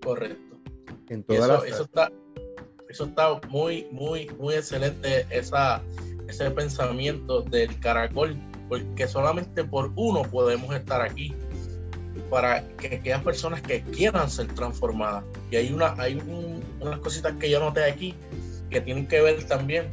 Correcto. 0.03 0.57
En 1.09 1.23
todas 1.23 1.43
eso, 1.43 1.53
las 1.53 1.63
eso 1.65 1.83
está, 1.83 2.11
eso 2.87 3.05
está 3.05 3.41
muy, 3.49 3.87
muy, 3.91 4.29
muy 4.39 4.53
excelente 4.55 5.25
esa, 5.29 5.81
ese 6.27 6.51
pensamiento 6.51 7.41
del 7.41 7.77
caracol, 7.79 8.37
porque 8.69 9.07
solamente 9.07 9.63
por 9.63 9.91
uno 9.95 10.21
podemos 10.21 10.73
estar 10.73 11.01
aquí 11.01 11.35
para 12.31 12.65
que 12.77 12.95
aquellas 12.95 13.21
personas 13.23 13.61
que 13.61 13.81
quieran 13.81 14.29
ser 14.29 14.47
transformadas. 14.55 15.25
Y 15.51 15.57
hay, 15.57 15.73
una, 15.73 15.93
hay 15.97 16.17
unas 16.79 16.99
cositas 16.99 17.33
que 17.33 17.49
yo 17.49 17.59
noté 17.59 17.83
aquí 17.83 18.15
que 18.69 18.79
tienen 18.79 19.05
que 19.05 19.19
ver 19.19 19.43
también. 19.43 19.91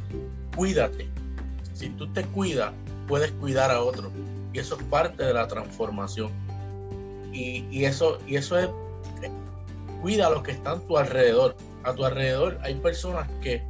Cuídate. 0.55 1.09
Si 1.73 1.89
tú 1.89 2.07
te 2.13 2.23
cuidas, 2.23 2.71
puedes 3.09 3.33
cuidar 3.33 3.71
a 3.71 3.81
otros. 3.81 4.13
Y 4.53 4.59
eso 4.59 4.77
es 4.79 4.83
parte 4.85 5.21
de 5.21 5.33
la 5.33 5.49
transformación. 5.49 6.31
Y, 7.33 7.65
y 7.69 7.83
eso, 7.83 8.19
y 8.25 8.37
eso 8.37 8.57
es, 8.57 8.69
cuida 10.01 10.27
a 10.27 10.29
los 10.29 10.41
que 10.41 10.51
están 10.51 10.77
a 10.77 10.81
tu 10.81 10.97
alrededor. 10.97 11.57
A 11.83 11.93
tu 11.93 12.05
alrededor 12.05 12.57
hay 12.63 12.75
personas 12.75 13.29
que, 13.41 13.61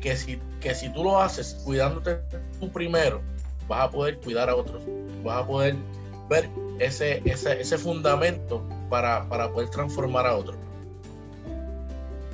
que, 0.00 0.16
si, 0.16 0.38
que 0.60 0.76
si 0.76 0.92
tú 0.92 1.02
lo 1.02 1.20
haces 1.20 1.60
cuidándote 1.64 2.20
tú 2.60 2.70
primero, 2.70 3.20
vas 3.66 3.88
a 3.88 3.90
poder 3.90 4.20
cuidar 4.20 4.48
a 4.48 4.54
otros. 4.54 4.80
Vas 5.24 5.42
a 5.42 5.46
poder 5.46 5.74
ver 6.32 6.48
ese, 6.78 7.22
ese, 7.24 7.60
ese 7.60 7.78
fundamento 7.78 8.62
para, 8.88 9.28
para, 9.28 9.52
poder 9.52 9.68
transformar 9.68 10.26
a 10.26 10.34
otros. 10.34 10.56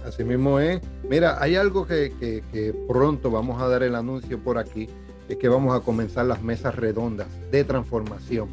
Así 0.06 0.24
mismo 0.24 0.58
es. 0.60 0.80
Mira, 1.08 1.42
hay 1.42 1.56
algo 1.56 1.86
que, 1.86 2.12
que, 2.18 2.42
que, 2.52 2.72
pronto 2.88 3.30
vamos 3.30 3.60
a 3.60 3.68
dar 3.68 3.82
el 3.82 3.94
anuncio 3.94 4.38
por 4.38 4.56
aquí, 4.56 4.88
es 5.28 5.36
que 5.36 5.48
vamos 5.48 5.76
a 5.76 5.80
comenzar 5.80 6.24
las 6.26 6.42
mesas 6.42 6.74
redondas 6.74 7.26
de 7.50 7.64
transformación. 7.64 8.48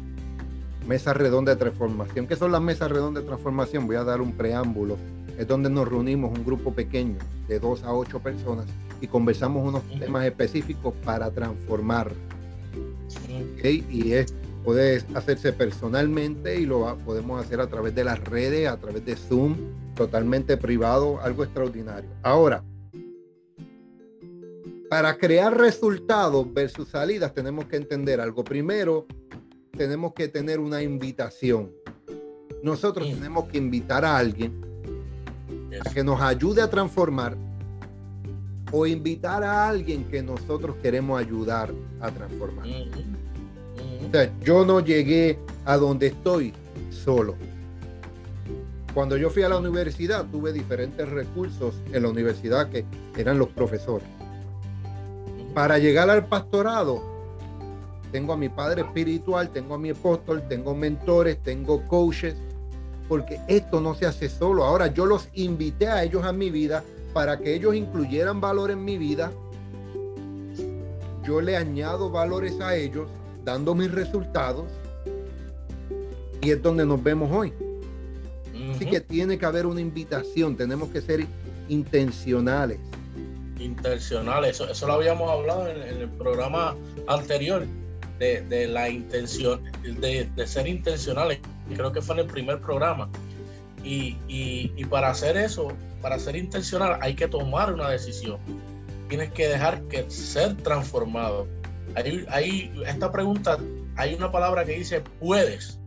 Mesas 0.86 1.16
redondas 1.16 1.56
de 1.56 1.60
transformación. 1.60 2.26
¿Qué 2.26 2.36
son 2.36 2.52
las 2.52 2.60
mesas 2.60 2.90
redondas 2.90 3.22
de 3.22 3.28
transformación? 3.28 3.86
Voy 3.86 3.96
a 3.96 4.04
dar 4.04 4.20
un 4.20 4.32
preámbulo. 4.32 4.96
Es 5.38 5.46
donde 5.46 5.70
nos 5.70 5.88
reunimos 5.88 6.36
un 6.36 6.44
grupo 6.44 6.72
pequeño 6.72 7.18
de 7.48 7.58
dos 7.58 7.82
a 7.84 7.92
ocho 7.92 8.20
personas 8.20 8.66
y 9.00 9.06
conversamos 9.06 9.66
unos 9.66 9.82
temas 9.98 10.24
específicos 10.24 10.94
para 11.04 11.30
transformar. 11.30 12.12
¿Okay? 13.58 13.84
Y 13.90 14.12
es 14.12 14.32
puede 14.66 15.04
hacerse 15.14 15.52
personalmente 15.52 16.58
y 16.58 16.66
lo 16.66 16.98
podemos 17.04 17.40
hacer 17.40 17.60
a 17.60 17.68
través 17.68 17.94
de 17.94 18.02
las 18.02 18.18
redes, 18.24 18.68
a 18.68 18.76
través 18.76 19.06
de 19.06 19.14
Zoom, 19.14 19.54
totalmente 19.94 20.56
privado, 20.56 21.20
algo 21.20 21.44
extraordinario. 21.44 22.10
Ahora, 22.24 22.64
para 24.90 25.16
crear 25.18 25.56
resultados 25.56 26.52
versus 26.52 26.88
salidas 26.88 27.32
tenemos 27.32 27.66
que 27.66 27.76
entender 27.76 28.20
algo. 28.20 28.42
Primero, 28.42 29.06
tenemos 29.70 30.14
que 30.14 30.26
tener 30.26 30.58
una 30.58 30.82
invitación. 30.82 31.70
Nosotros 32.64 33.08
tenemos 33.08 33.44
que 33.44 33.58
invitar 33.58 34.04
a 34.04 34.18
alguien 34.18 34.60
a 35.78 35.94
que 35.94 36.02
nos 36.02 36.20
ayude 36.20 36.60
a 36.60 36.68
transformar 36.68 37.36
o 38.72 38.84
invitar 38.84 39.44
a 39.44 39.68
alguien 39.68 40.02
que 40.06 40.24
nosotros 40.24 40.74
queremos 40.82 41.20
ayudar 41.20 41.72
a 42.00 42.10
transformar. 42.10 42.66
O 44.06 44.10
sea, 44.10 44.30
yo 44.42 44.64
no 44.64 44.80
llegué 44.80 45.38
a 45.64 45.76
donde 45.76 46.08
estoy 46.08 46.52
solo. 46.90 47.34
Cuando 48.94 49.16
yo 49.16 49.30
fui 49.30 49.42
a 49.42 49.48
la 49.48 49.58
universidad, 49.58 50.24
tuve 50.30 50.52
diferentes 50.52 51.08
recursos 51.08 51.74
en 51.92 52.04
la 52.04 52.08
universidad 52.08 52.70
que 52.70 52.84
eran 53.16 53.38
los 53.38 53.48
profesores. 53.48 54.06
Para 55.54 55.78
llegar 55.78 56.08
al 56.08 56.26
pastorado, 56.26 57.02
tengo 58.12 58.32
a 58.32 58.36
mi 58.36 58.48
padre 58.48 58.82
espiritual, 58.82 59.50
tengo 59.50 59.74
a 59.74 59.78
mi 59.78 59.90
apóstol, 59.90 60.42
tengo 60.48 60.74
mentores, 60.74 61.38
tengo 61.42 61.86
coaches, 61.88 62.36
porque 63.08 63.40
esto 63.48 63.80
no 63.80 63.94
se 63.94 64.06
hace 64.06 64.28
solo. 64.28 64.64
Ahora 64.64 64.86
yo 64.86 65.04
los 65.04 65.28
invité 65.34 65.88
a 65.88 66.04
ellos 66.04 66.24
a 66.24 66.32
mi 66.32 66.50
vida 66.50 66.84
para 67.12 67.38
que 67.38 67.54
ellos 67.54 67.74
incluyeran 67.74 68.40
valor 68.40 68.70
en 68.70 68.84
mi 68.84 68.98
vida. 68.98 69.32
Yo 71.24 71.40
le 71.40 71.56
añado 71.56 72.08
valores 72.08 72.60
a 72.60 72.76
ellos 72.76 73.08
dando 73.46 73.76
mis 73.76 73.90
resultados 73.92 74.66
y 76.42 76.50
es 76.50 76.60
donde 76.60 76.84
nos 76.84 77.02
vemos 77.02 77.30
hoy. 77.32 77.52
Así 78.74 78.84
que 78.86 79.00
tiene 79.00 79.38
que 79.38 79.46
haber 79.46 79.64
una 79.66 79.80
invitación, 79.80 80.56
tenemos 80.56 80.90
que 80.90 81.00
ser 81.00 81.24
intencionales. 81.68 82.78
Intencionales, 83.58 84.60
eso, 84.60 84.86
lo 84.86 84.92
habíamos 84.92 85.30
hablado 85.30 85.68
en, 85.68 85.80
el 85.80 86.08
programa 86.10 86.74
anterior, 87.06 87.64
de, 88.18 88.66
la 88.66 88.88
intención, 88.90 89.62
de, 89.82 90.46
ser 90.46 90.66
intencionales, 90.66 91.38
creo 91.74 91.92
que 91.92 92.02
fue 92.02 92.16
en 92.16 92.22
el 92.22 92.26
primer 92.26 92.60
programa. 92.60 93.08
Y, 93.84 94.16
y, 94.26 94.84
para 94.86 95.10
hacer 95.10 95.36
eso, 95.36 95.68
para 96.02 96.18
ser 96.18 96.34
intencional, 96.34 96.98
hay 97.00 97.14
que 97.14 97.28
tomar 97.28 97.72
una 97.72 97.90
decisión. 97.90 98.38
Tienes 99.08 99.30
que 99.30 99.46
dejar 99.46 99.82
que 99.84 100.10
ser 100.10 100.56
transformado 100.56 101.46
hay, 101.94 102.72
esta 102.86 103.12
pregunta, 103.12 103.58
hay 103.96 104.14
una 104.14 104.30
palabra 104.30 104.64
que 104.64 104.72
dice 104.72 105.02
puedes. 105.20 105.78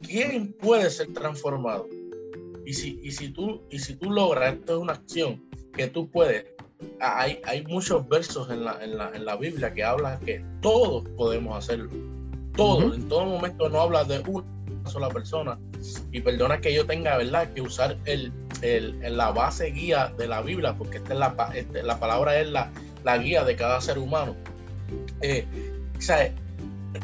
¿Quién 0.00 0.52
puede 0.54 0.90
ser 0.90 1.12
transformado? 1.12 1.86
Y 2.64 2.72
si, 2.74 3.00
y 3.02 3.12
si, 3.12 3.30
tú, 3.30 3.62
y 3.70 3.78
si 3.78 3.96
tú 3.96 4.10
logras, 4.10 4.54
esto 4.54 4.76
es 4.76 4.78
una 4.80 4.94
acción 4.94 5.42
que 5.72 5.88
tú 5.88 6.10
puedes. 6.10 6.46
Hay, 7.00 7.40
hay 7.44 7.64
muchos 7.66 8.08
versos 8.08 8.50
en 8.50 8.64
la, 8.64 8.82
en, 8.82 8.96
la, 8.96 9.10
en 9.14 9.24
la 9.24 9.36
Biblia 9.36 9.72
que 9.72 9.84
hablan 9.84 10.20
que 10.20 10.44
todos 10.62 11.08
podemos 11.16 11.56
hacerlo. 11.56 11.90
Todos, 12.56 12.96
en 12.96 13.08
todo 13.08 13.26
momento 13.26 13.68
no 13.68 13.80
habla 13.80 14.04
de 14.04 14.20
una 14.20 14.44
sola 14.90 15.08
persona. 15.08 15.58
Y 16.12 16.20
perdona 16.20 16.60
que 16.60 16.74
yo 16.74 16.86
tenga, 16.86 17.16
¿verdad?, 17.16 17.52
que 17.52 17.60
usar 17.60 17.98
el, 18.06 18.32
el, 18.62 19.16
la 19.16 19.30
base 19.30 19.66
guía 19.66 20.12
de 20.16 20.28
la 20.28 20.42
Biblia, 20.42 20.74
porque 20.76 20.98
esta 20.98 21.12
es 21.12 21.18
la, 21.18 21.52
este, 21.54 21.82
la 21.82 22.00
palabra 22.00 22.38
es 22.40 22.48
la, 22.48 22.70
la 23.04 23.18
guía 23.18 23.44
de 23.44 23.56
cada 23.56 23.80
ser 23.80 23.98
humano 23.98 24.36
eh, 25.20 25.46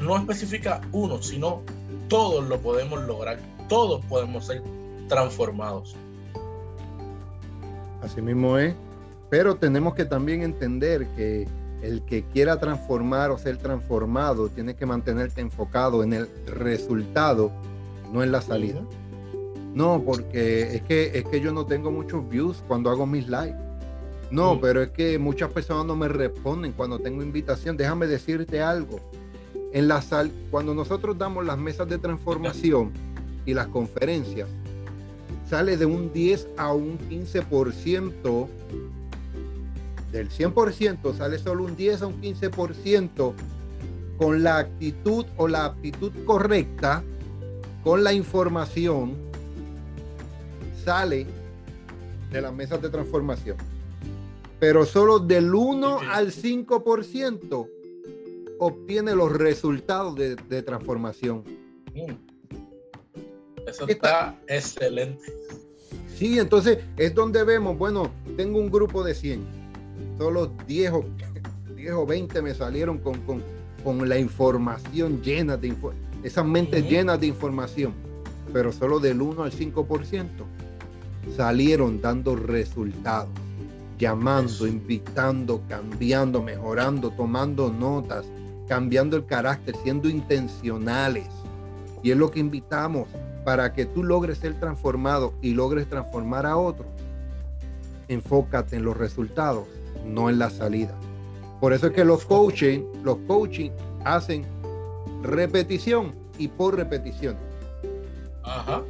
no 0.00 0.16
especifica 0.16 0.80
uno, 0.92 1.22
sino 1.22 1.62
todos 2.08 2.46
lo 2.48 2.58
podemos 2.58 3.02
lograr, 3.04 3.38
todos 3.68 4.04
podemos 4.06 4.46
ser 4.46 4.62
transformados. 5.08 5.96
Así 8.02 8.20
mismo 8.22 8.58
es, 8.58 8.74
pero 9.30 9.56
tenemos 9.56 9.94
que 9.94 10.04
también 10.04 10.42
entender 10.42 11.06
que 11.16 11.48
el 11.82 12.02
que 12.02 12.24
quiera 12.24 12.58
transformar 12.58 13.30
o 13.30 13.38
ser 13.38 13.58
transformado 13.58 14.48
tiene 14.48 14.74
que 14.74 14.86
mantenerte 14.86 15.40
enfocado 15.40 16.02
en 16.02 16.12
el 16.12 16.28
resultado, 16.46 17.50
no 18.12 18.22
en 18.22 18.32
la 18.32 18.40
salida. 18.40 18.80
No, 19.74 20.02
porque 20.04 20.76
es 20.76 20.82
que, 20.82 21.18
es 21.18 21.24
que 21.24 21.40
yo 21.40 21.52
no 21.52 21.66
tengo 21.66 21.90
muchos 21.90 22.26
views 22.28 22.62
cuando 22.66 22.90
hago 22.90 23.06
mis 23.06 23.28
lives. 23.28 23.65
No, 24.30 24.60
pero 24.60 24.82
es 24.82 24.90
que 24.90 25.18
muchas 25.18 25.50
personas 25.52 25.86
no 25.86 25.94
me 25.94 26.08
responden 26.08 26.72
cuando 26.72 26.98
tengo 26.98 27.22
invitación. 27.22 27.76
Déjame 27.76 28.06
decirte 28.06 28.60
algo. 28.60 29.00
En 29.72 29.88
la 29.88 30.02
sal, 30.02 30.30
cuando 30.50 30.74
nosotros 30.74 31.16
damos 31.18 31.44
las 31.44 31.58
mesas 31.58 31.88
de 31.88 31.98
transformación 31.98 32.92
y 33.44 33.54
las 33.54 33.68
conferencias, 33.68 34.48
sale 35.48 35.76
de 35.76 35.86
un 35.86 36.12
10 36.12 36.48
a 36.56 36.72
un 36.72 36.98
15%. 36.98 38.48
Del 40.12 40.30
100% 40.30 41.16
sale 41.16 41.38
solo 41.38 41.64
un 41.64 41.76
10 41.76 42.02
a 42.02 42.06
un 42.06 42.20
15% 42.20 43.34
con 44.16 44.42
la 44.42 44.58
actitud 44.58 45.26
o 45.36 45.46
la 45.46 45.66
aptitud 45.66 46.12
correcta, 46.24 47.02
con 47.84 48.02
la 48.02 48.12
información, 48.12 49.14
sale 50.84 51.26
de 52.32 52.40
las 52.40 52.52
mesas 52.52 52.80
de 52.80 52.88
transformación. 52.88 53.75
Pero 54.58 54.86
solo 54.86 55.18
del 55.18 55.54
1 55.54 56.00
al 56.10 56.32
5% 56.32 57.68
obtiene 58.58 59.14
los 59.14 59.32
resultados 59.32 60.14
de, 60.16 60.62
transformación. 60.62 61.44
Mm. 61.94 62.12
Eso 63.66 63.86
está 63.86 64.40
excelente. 64.46 65.24
Sí, 66.14 66.38
entonces 66.38 66.78
es 66.96 67.14
donde 67.14 67.44
vemos, 67.44 67.76
bueno, 67.76 68.10
tengo 68.36 68.58
un 68.58 68.70
grupo 68.70 69.04
de 69.04 69.14
100, 69.14 69.44
solo 70.16 70.46
10 70.66 70.92
o, 70.92 71.04
10 71.76 71.92
o 71.92 72.06
20 72.06 72.42
me 72.42 72.54
salieron 72.54 72.98
con, 72.98 73.20
con, 73.22 73.42
con 73.84 74.08
la 74.08 74.18
información 74.18 75.20
llena 75.22 75.56
de 75.56 75.74
esas 76.22 76.44
mentes 76.44 76.88
llenas 76.88 77.20
de 77.20 77.28
información, 77.28 77.92
pero 78.52 78.72
solo 78.72 78.98
del 78.98 79.20
1 79.20 79.44
al 79.44 79.52
5% 79.52 80.26
salieron 81.36 82.00
dando 82.00 82.34
resultados, 82.34 83.30
llamando, 83.98 84.66
invitando, 84.66 85.62
cambiando, 85.68 86.42
mejorando, 86.42 87.10
tomando 87.10 87.70
notas, 87.70 88.26
cambiando 88.68 89.16
el 89.16 89.26
carácter, 89.26 89.74
siendo 89.82 90.08
intencionales. 90.08 91.28
Y 92.02 92.10
es 92.10 92.16
lo 92.16 92.30
que 92.30 92.40
invitamos 92.40 93.08
para 93.44 93.72
que 93.72 93.86
tú 93.86 94.02
logres 94.02 94.38
ser 94.38 94.58
transformado 94.58 95.32
y 95.40 95.54
logres 95.54 95.88
transformar 95.88 96.46
a 96.46 96.56
otro, 96.56 96.84
enfócate 98.08 98.76
en 98.76 98.84
los 98.84 98.96
resultados, 98.96 99.66
no 100.04 100.28
en 100.28 100.38
la 100.38 100.50
salida. 100.50 100.94
Por 101.60 101.72
eso 101.72 101.86
es 101.86 101.92
que 101.92 102.04
los 102.04 102.24
coaching, 102.24 102.80
los 103.02 103.18
coaching 103.26 103.70
hacen 104.04 104.44
repetición 105.22 106.12
y 106.38 106.48
por 106.48 106.76
repetición. 106.76 107.36
Ajá. 108.42 108.82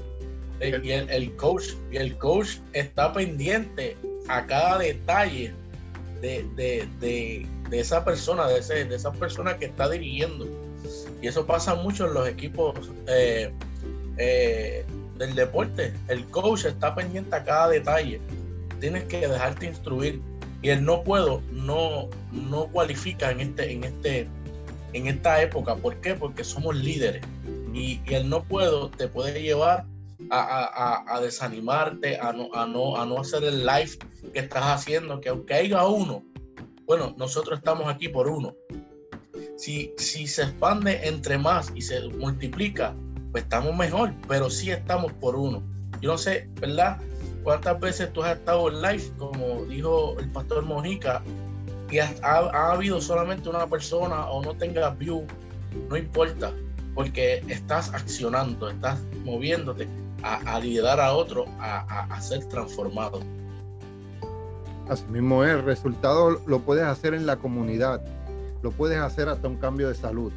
Y 0.60 0.90
el, 0.90 1.36
coach, 1.36 1.74
y 1.92 1.98
el 1.98 2.16
coach 2.16 2.58
está 2.72 3.12
pendiente 3.12 3.96
a 4.28 4.46
cada 4.46 4.78
detalle 4.78 5.54
de, 6.20 7.46
esa 7.70 8.04
persona, 8.04 8.46
de, 8.48 8.58
ese, 8.58 8.84
de 8.84 8.96
esa 8.96 9.12
persona 9.12 9.56
que 9.58 9.66
está 9.66 9.88
dirigiendo. 9.88 10.46
Y 11.20 11.28
eso 11.28 11.46
pasa 11.46 11.74
mucho 11.74 12.06
en 12.06 12.14
los 12.14 12.28
equipos 12.28 12.90
eh, 13.06 13.50
eh, 14.18 14.84
del 15.18 15.34
deporte. 15.34 15.92
El 16.08 16.24
coach 16.26 16.64
está 16.64 16.94
pendiente 16.94 17.34
a 17.34 17.44
cada 17.44 17.68
detalle. 17.68 18.20
Tienes 18.80 19.04
que 19.04 19.26
dejarte 19.26 19.66
instruir. 19.66 20.20
Y 20.62 20.70
el 20.70 20.84
no 20.84 21.02
puedo 21.04 21.42
no, 21.52 22.08
no 22.32 22.66
cualifica 22.68 23.30
en 23.30 23.40
este, 23.40 23.72
en 23.72 23.84
este, 23.84 24.26
en 24.92 25.06
esta 25.06 25.40
época. 25.42 25.76
¿Por 25.76 25.96
qué? 26.00 26.14
Porque 26.14 26.44
somos 26.44 26.74
líderes. 26.76 27.22
Y, 27.74 28.00
el 28.06 28.28
no 28.28 28.42
puedo 28.42 28.90
te 28.90 29.08
puede 29.08 29.42
llevar 29.42 29.84
a, 30.30 31.20
desanimarte, 31.20 32.18
a 32.18 32.32
no, 32.32 32.48
a, 32.54 32.66
no, 32.66 32.96
a 32.96 33.06
no 33.06 33.20
hacer 33.20 33.44
el 33.44 33.64
live 33.64 33.98
que 34.32 34.40
estás 34.40 34.64
haciendo, 34.64 35.20
que 35.20 35.28
aunque 35.28 35.54
haya 35.54 35.86
uno, 35.86 36.22
bueno, 36.86 37.14
nosotros 37.18 37.58
estamos 37.58 37.88
aquí 37.88 38.08
por 38.08 38.28
uno. 38.28 38.54
Si, 39.56 39.92
si 39.96 40.26
se 40.26 40.42
expande 40.42 41.06
entre 41.06 41.38
más 41.38 41.72
y 41.74 41.82
se 41.82 42.08
multiplica, 42.08 42.94
pues 43.32 43.44
estamos 43.44 43.76
mejor, 43.76 44.12
pero 44.28 44.50
sí 44.50 44.70
estamos 44.70 45.12
por 45.14 45.36
uno. 45.36 45.62
Yo 46.00 46.12
no 46.12 46.18
sé, 46.18 46.48
¿verdad? 46.60 46.98
¿Cuántas 47.42 47.78
veces 47.80 48.12
tú 48.12 48.22
has 48.22 48.36
estado 48.38 48.68
en 48.68 48.82
live, 48.82 49.12
como 49.18 49.64
dijo 49.66 50.16
el 50.18 50.30
pastor 50.30 50.64
Mojica, 50.64 51.22
y 51.90 51.98
ha, 51.98 52.12
habido 52.72 53.00
solamente 53.00 53.48
una 53.48 53.66
persona 53.66 54.26
o 54.26 54.42
no 54.42 54.54
tengas 54.54 54.96
view? 54.98 55.26
No 55.88 55.96
importa, 55.96 56.52
porque 56.94 57.44
estás 57.48 57.92
accionando, 57.92 58.68
estás 58.68 59.00
moviéndote 59.24 59.86
a, 60.26 60.58
liderar 60.60 61.00
a 61.00 61.12
otro, 61.12 61.44
a, 61.58 62.20
ser 62.20 62.44
transformado. 62.46 63.20
Así 64.88 65.04
mismo 65.10 65.44
es, 65.44 65.50
el 65.50 65.64
resultado 65.64 66.40
lo 66.46 66.60
puedes 66.60 66.84
hacer 66.84 67.14
en 67.14 67.26
la 67.26 67.36
comunidad, 67.36 68.02
lo 68.62 68.70
puedes 68.70 68.98
hacer 68.98 69.28
hasta 69.28 69.48
un 69.48 69.56
cambio 69.56 69.88
de 69.88 69.94
salud 69.94 70.32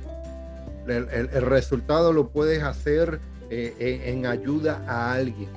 el, 0.89 1.29
resultado 1.45 2.13
lo 2.13 2.29
puedes 2.29 2.63
hacer 2.63 3.19
eh, 3.49 4.03
en, 4.05 4.25
ayuda 4.25 4.83
a 4.87 5.13
alguien. 5.13 5.49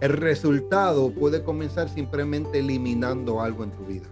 El 0.00 0.12
resultado 0.12 1.10
puede 1.10 1.42
comenzar 1.42 1.88
simplemente 1.88 2.60
eliminando 2.60 3.40
algo 3.40 3.64
en 3.64 3.70
tu 3.72 3.84
vida. 3.84 4.06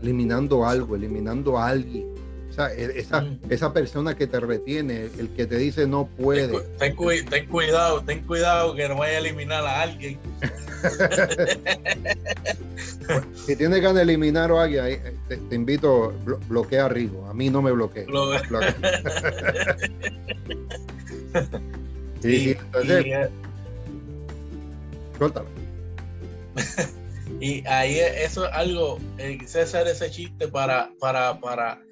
Eliminando 0.00 0.66
algo, 0.66 0.94
eliminando 0.94 1.58
a 1.58 1.68
alguien. 1.68 2.13
O 2.54 2.56
sea, 2.56 2.72
e, 2.72 3.00
esa, 3.00 3.26
esa 3.50 3.72
persona 3.72 4.16
que 4.16 4.28
te 4.28 4.38
retiene, 4.38 5.08
el 5.18 5.28
que 5.30 5.44
te 5.44 5.56
dice 5.56 5.88
no 5.88 6.06
puede. 6.06 6.60
Ten, 6.78 6.94
cuidado, 6.94 8.00
ten 8.04 8.22
cuidado 8.22 8.76
que 8.76 8.88
no 8.88 8.98
vaya 8.98 9.16
a 9.16 9.18
eliminar 9.18 9.66
a 9.66 9.82
alguien. 9.82 10.20
si 13.34 13.56
tienes 13.56 13.80
ganas 13.80 13.96
de 13.96 14.02
eliminar 14.02 14.52
a 14.52 14.62
alguien, 14.62 15.18
te, 15.26 15.54
invito, 15.56 16.14
bloquea 16.48 16.84
a 16.84 16.88
Rigo. 16.88 17.26
A 17.26 17.34
mí 17.34 17.50
no 17.50 17.60
me 17.60 17.72
bloquea. 17.72 18.06
sí, 22.22 22.38
sí, 22.38 22.50
entonces. 22.50 23.04
Eh, 23.04 23.28
y 27.40 27.66
ahí 27.66 27.98
eso 27.98 28.46
es 28.46 28.52
algo, 28.52 29.00
eh, 29.18 29.38
hacer 29.42 29.88
ese 29.88 30.08
chiste 30.08 30.46
para, 30.46 30.92
para, 31.00 31.40
para, 31.40 31.83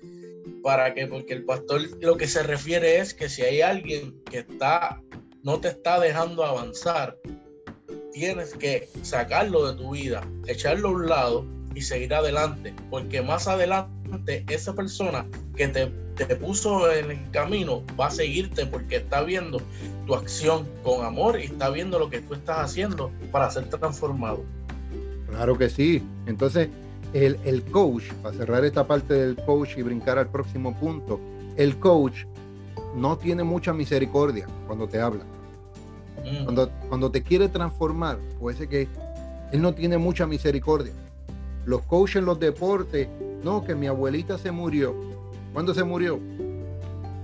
para 0.62 0.94
que, 0.94 1.06
porque 1.06 1.34
el 1.34 1.44
pastor 1.44 1.82
lo 2.00 2.16
que 2.16 2.26
se 2.26 2.42
refiere 2.42 2.98
es 2.98 3.14
que 3.14 3.28
si 3.28 3.42
hay 3.42 3.60
alguien 3.60 4.14
que 4.30 4.38
está, 4.38 5.00
no 5.42 5.60
te 5.60 5.68
está 5.68 6.00
dejando 6.00 6.44
avanzar, 6.44 7.18
tienes 8.12 8.54
que 8.54 8.88
sacarlo 9.02 9.70
de 9.70 9.82
tu 9.82 9.92
vida, 9.92 10.26
echarlo 10.46 10.88
a 10.88 10.92
un 10.92 11.08
lado 11.08 11.46
y 11.74 11.80
seguir 11.80 12.14
adelante, 12.14 12.74
porque 12.90 13.22
más 13.22 13.48
adelante 13.48 14.44
esa 14.48 14.74
persona 14.74 15.26
que 15.56 15.68
te, 15.68 15.86
te, 16.16 16.36
puso 16.36 16.92
en 16.92 17.10
el 17.10 17.30
camino 17.30 17.82
va 17.98 18.08
a 18.08 18.10
seguirte 18.10 18.66
porque 18.66 18.96
está 18.96 19.22
viendo 19.22 19.60
tu 20.06 20.14
acción 20.14 20.68
con 20.82 21.04
amor 21.04 21.40
y 21.40 21.44
está 21.44 21.70
viendo 21.70 21.98
lo 21.98 22.10
que 22.10 22.20
tú 22.20 22.34
estás 22.34 22.58
haciendo 22.58 23.10
para 23.30 23.50
ser 23.50 23.68
transformado. 23.70 24.44
Claro 25.28 25.56
que 25.56 25.70
sí. 25.70 26.02
Entonces, 26.26 26.68
el, 27.12 27.38
el 27.44 27.62
coach, 27.64 28.12
para 28.22 28.36
cerrar 28.36 28.64
esta 28.64 28.86
parte 28.86 29.14
del 29.14 29.36
coach 29.36 29.76
y 29.76 29.82
brincar 29.82 30.18
al 30.18 30.28
próximo 30.28 30.74
punto, 30.78 31.20
el 31.56 31.78
coach 31.78 32.24
no 32.94 33.16
tiene 33.18 33.42
mucha 33.42 33.72
misericordia 33.72 34.46
cuando 34.66 34.86
te 34.86 35.00
habla 35.00 35.24
Mm. 36.24 36.44
Cuando, 36.44 36.70
cuando 36.88 37.10
te 37.10 37.22
quiere 37.22 37.48
transformar, 37.48 38.18
puede 38.38 38.56
ser 38.56 38.68
que 38.68 38.88
él 39.52 39.60
no 39.62 39.74
tiene 39.74 39.98
mucha 39.98 40.26
misericordia. 40.26 40.92
Los 41.64 41.82
coaches 41.82 42.16
en 42.16 42.24
los 42.24 42.38
deportes, 42.38 43.08
no, 43.42 43.64
que 43.64 43.74
mi 43.74 43.86
abuelita 43.86 44.38
se 44.38 44.50
murió. 44.50 44.94
¿Cuándo 45.52 45.74
se 45.74 45.84
murió? 45.84 46.18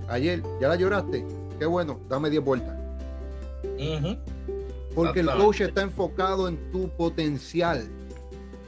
Ayer, 0.07 0.43
¿ya 0.61 0.67
la 0.67 0.75
lloraste? 0.75 1.25
Qué 1.57 1.65
bueno, 1.65 1.99
dame 2.09 2.29
10 2.29 2.43
vueltas. 2.43 2.75
Porque 4.95 5.19
el 5.21 5.29
coach 5.31 5.61
está 5.61 5.81
enfocado 5.81 6.47
en 6.47 6.71
tu 6.71 6.89
potencial, 6.89 7.87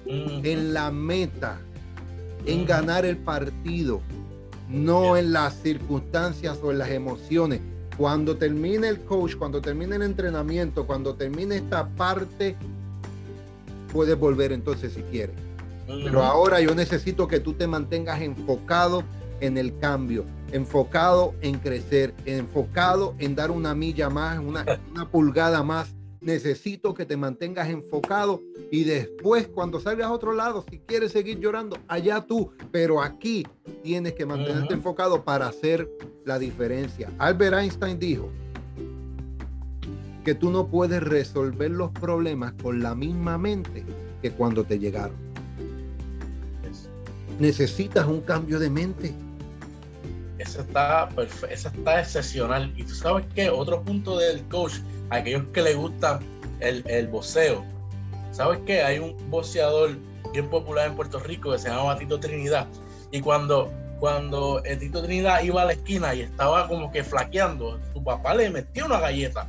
en 0.06 0.74
la 0.74 0.92
meta, 0.92 1.60
en 2.46 2.66
ganar 2.66 3.06
el 3.06 3.18
partido, 3.18 4.02
no 4.70 5.18
en 5.18 5.34
las 5.34 5.56
circunstancias 5.62 6.60
o 6.64 6.72
en 6.72 6.80
las 6.80 6.90
emociones. 6.90 7.62
Cuando 7.98 8.38
termine 8.38 8.88
el 8.88 9.02
coach, 9.02 9.36
cuando 9.36 9.62
termine 9.62 9.96
el 9.96 10.02
entrenamiento, 10.02 10.88
cuando 10.88 11.16
termine 11.16 11.58
esta 11.58 11.88
parte, 11.88 12.56
puedes 13.92 14.18
volver 14.18 14.52
entonces 14.52 14.94
si 14.94 15.02
quieres. 15.04 15.36
Pero 15.86 16.24
ahora 16.24 16.62
yo 16.62 16.74
necesito 16.74 17.28
que 17.28 17.40
tú 17.40 17.54
te 17.54 17.68
mantengas 17.68 18.22
enfocado 18.22 19.04
en 19.42 19.58
el 19.58 19.78
cambio, 19.80 20.26
enfocado 20.52 21.34
en 21.42 21.60
crecer, 21.60 22.14
enfocado 22.26 23.14
en 23.20 23.36
dar 23.36 23.52
una 23.52 23.76
milla 23.76 24.10
más, 24.10 24.40
una, 24.40 24.66
una 24.92 25.10
pulgada 25.10 25.64
más 25.64 25.94
necesito 26.22 26.94
que 26.94 27.06
te 27.06 27.18
mantengas 27.18 27.70
enfocado 27.70 28.42
y 28.72 28.84
después 28.84 29.48
cuando 29.48 29.80
salgas 29.80 30.08
a 30.08 30.14
otro 30.14 30.34
lado, 30.34 30.64
si 30.70 30.80
quieres 30.80 31.12
seguir 31.12 31.40
llorando, 31.40 31.78
allá 31.88 32.22
tú, 32.22 32.52
pero 32.72 33.02
aquí 33.02 33.46
tienes 33.84 34.14
que 34.14 34.26
mantenerte 34.26 34.76
enfocado 34.76 35.24
para 35.24 35.48
hacer 35.48 35.90
la 36.24 36.40
diferencia. 36.40 37.12
Albert 37.18 37.58
Einstein 37.58 38.00
dijo 38.00 38.30
que 40.24 40.36
tú 40.36 40.52
no 40.52 40.68
puedes 40.68 41.02
resolver 41.02 41.72
los 41.72 41.92
problemas 41.92 42.54
con 42.62 42.82
la 42.82 42.94
misma 42.94 43.38
mente 43.40 43.84
que 44.22 44.32
cuando 44.32 44.64
te 44.64 44.78
llegaron. 44.78 45.16
Necesitas 47.40 48.06
un 48.06 48.22
cambio 48.22 48.60
de 48.60 48.70
mente. 48.70 49.14
Eso 50.41 50.62
está, 50.62 51.10
eso 51.49 51.67
está 51.67 51.99
excepcional. 51.99 52.73
Y 52.75 52.84
tú 52.84 52.95
sabes 52.95 53.25
que 53.36 53.49
otro 53.49 53.84
punto 53.84 54.17
del 54.17 54.43
coach 54.47 54.73
aquellos 55.12 55.43
que 55.54 55.62
les 55.62 55.75
gusta 55.75 56.19
el, 56.60 56.84
el 56.88 57.08
boxeo. 57.08 57.63
¿Sabes 58.32 58.60
qué? 58.65 58.82
Hay 58.82 58.99
un 58.99 59.15
boxeador 59.30 59.97
bien 60.32 60.49
popular 60.49 60.88
en 60.88 60.95
Puerto 60.95 61.19
Rico 61.19 61.51
que 61.51 61.60
se 61.60 61.69
llama 61.69 61.84
Batito 61.84 62.19
Trinidad. 62.19 62.67
Y 63.12 63.19
cuando, 63.21 63.71
cuando 63.99 64.62
Tito 64.80 65.04
Trinidad 65.04 65.43
iba 65.43 65.62
a 65.62 65.65
la 65.65 65.73
esquina 65.73 66.15
y 66.15 66.21
estaba 66.21 66.67
como 66.67 66.91
que 66.91 67.04
flaqueando, 67.04 67.80
tu 67.93 68.04
papá 68.04 68.34
le 68.34 68.49
metió 68.49 68.86
una 68.86 68.99
galleta. 68.99 69.47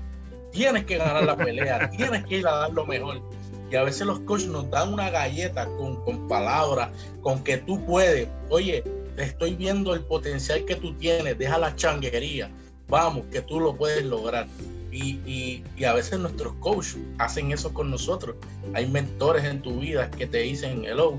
Tienes 0.51 0.85
que 0.85 0.99
ganar 0.99 1.25
la 1.25 1.37
pelea, 1.37 1.91
tienes 1.97 2.25
que 2.27 2.39
ir 2.39 2.47
a 2.47 2.57
dar 2.57 2.73
lo 2.73 2.85
mejor. 2.85 3.23
Y 3.71 3.77
a 3.77 3.85
veces 3.85 4.07
los 4.07 4.21
coaches 4.21 4.49
nos 4.49 4.69
dan 4.71 4.93
una 4.93 5.09
galleta 5.09 5.65
con, 5.79 6.05
con 6.05 6.29
palabras, 6.29 6.91
con 7.23 7.43
que 7.43 7.57
tú 7.59 7.83
puedes. 7.87 8.29
Oye, 8.51 8.85
estoy 9.17 9.55
viendo 9.55 9.95
el 9.95 10.01
potencial 10.01 10.65
que 10.65 10.77
tú 10.77 10.95
tienes, 10.95 11.39
deja 11.39 11.59
la 11.59 11.75
changuería. 11.75 12.51
Vamos, 12.89 13.25
que 13.31 13.41
tú 13.43 13.61
lo 13.61 13.77
puedes 13.77 14.05
lograr. 14.05 14.47
Y, 14.91 15.63
a 15.85 15.95
veces 15.95 16.19
nuestros 16.19 16.53
coaches 16.55 16.99
hacen 17.19 17.51
eso 17.51 17.73
con 17.73 17.91
nosotros. 17.91 18.37
Hay 18.75 18.87
mentores 18.87 19.45
en 19.45 19.63
tu 19.63 19.81
vida 19.81 20.11
que 20.11 20.27
te 20.27 20.39
dicen 20.39 20.85
hello. 20.85 21.19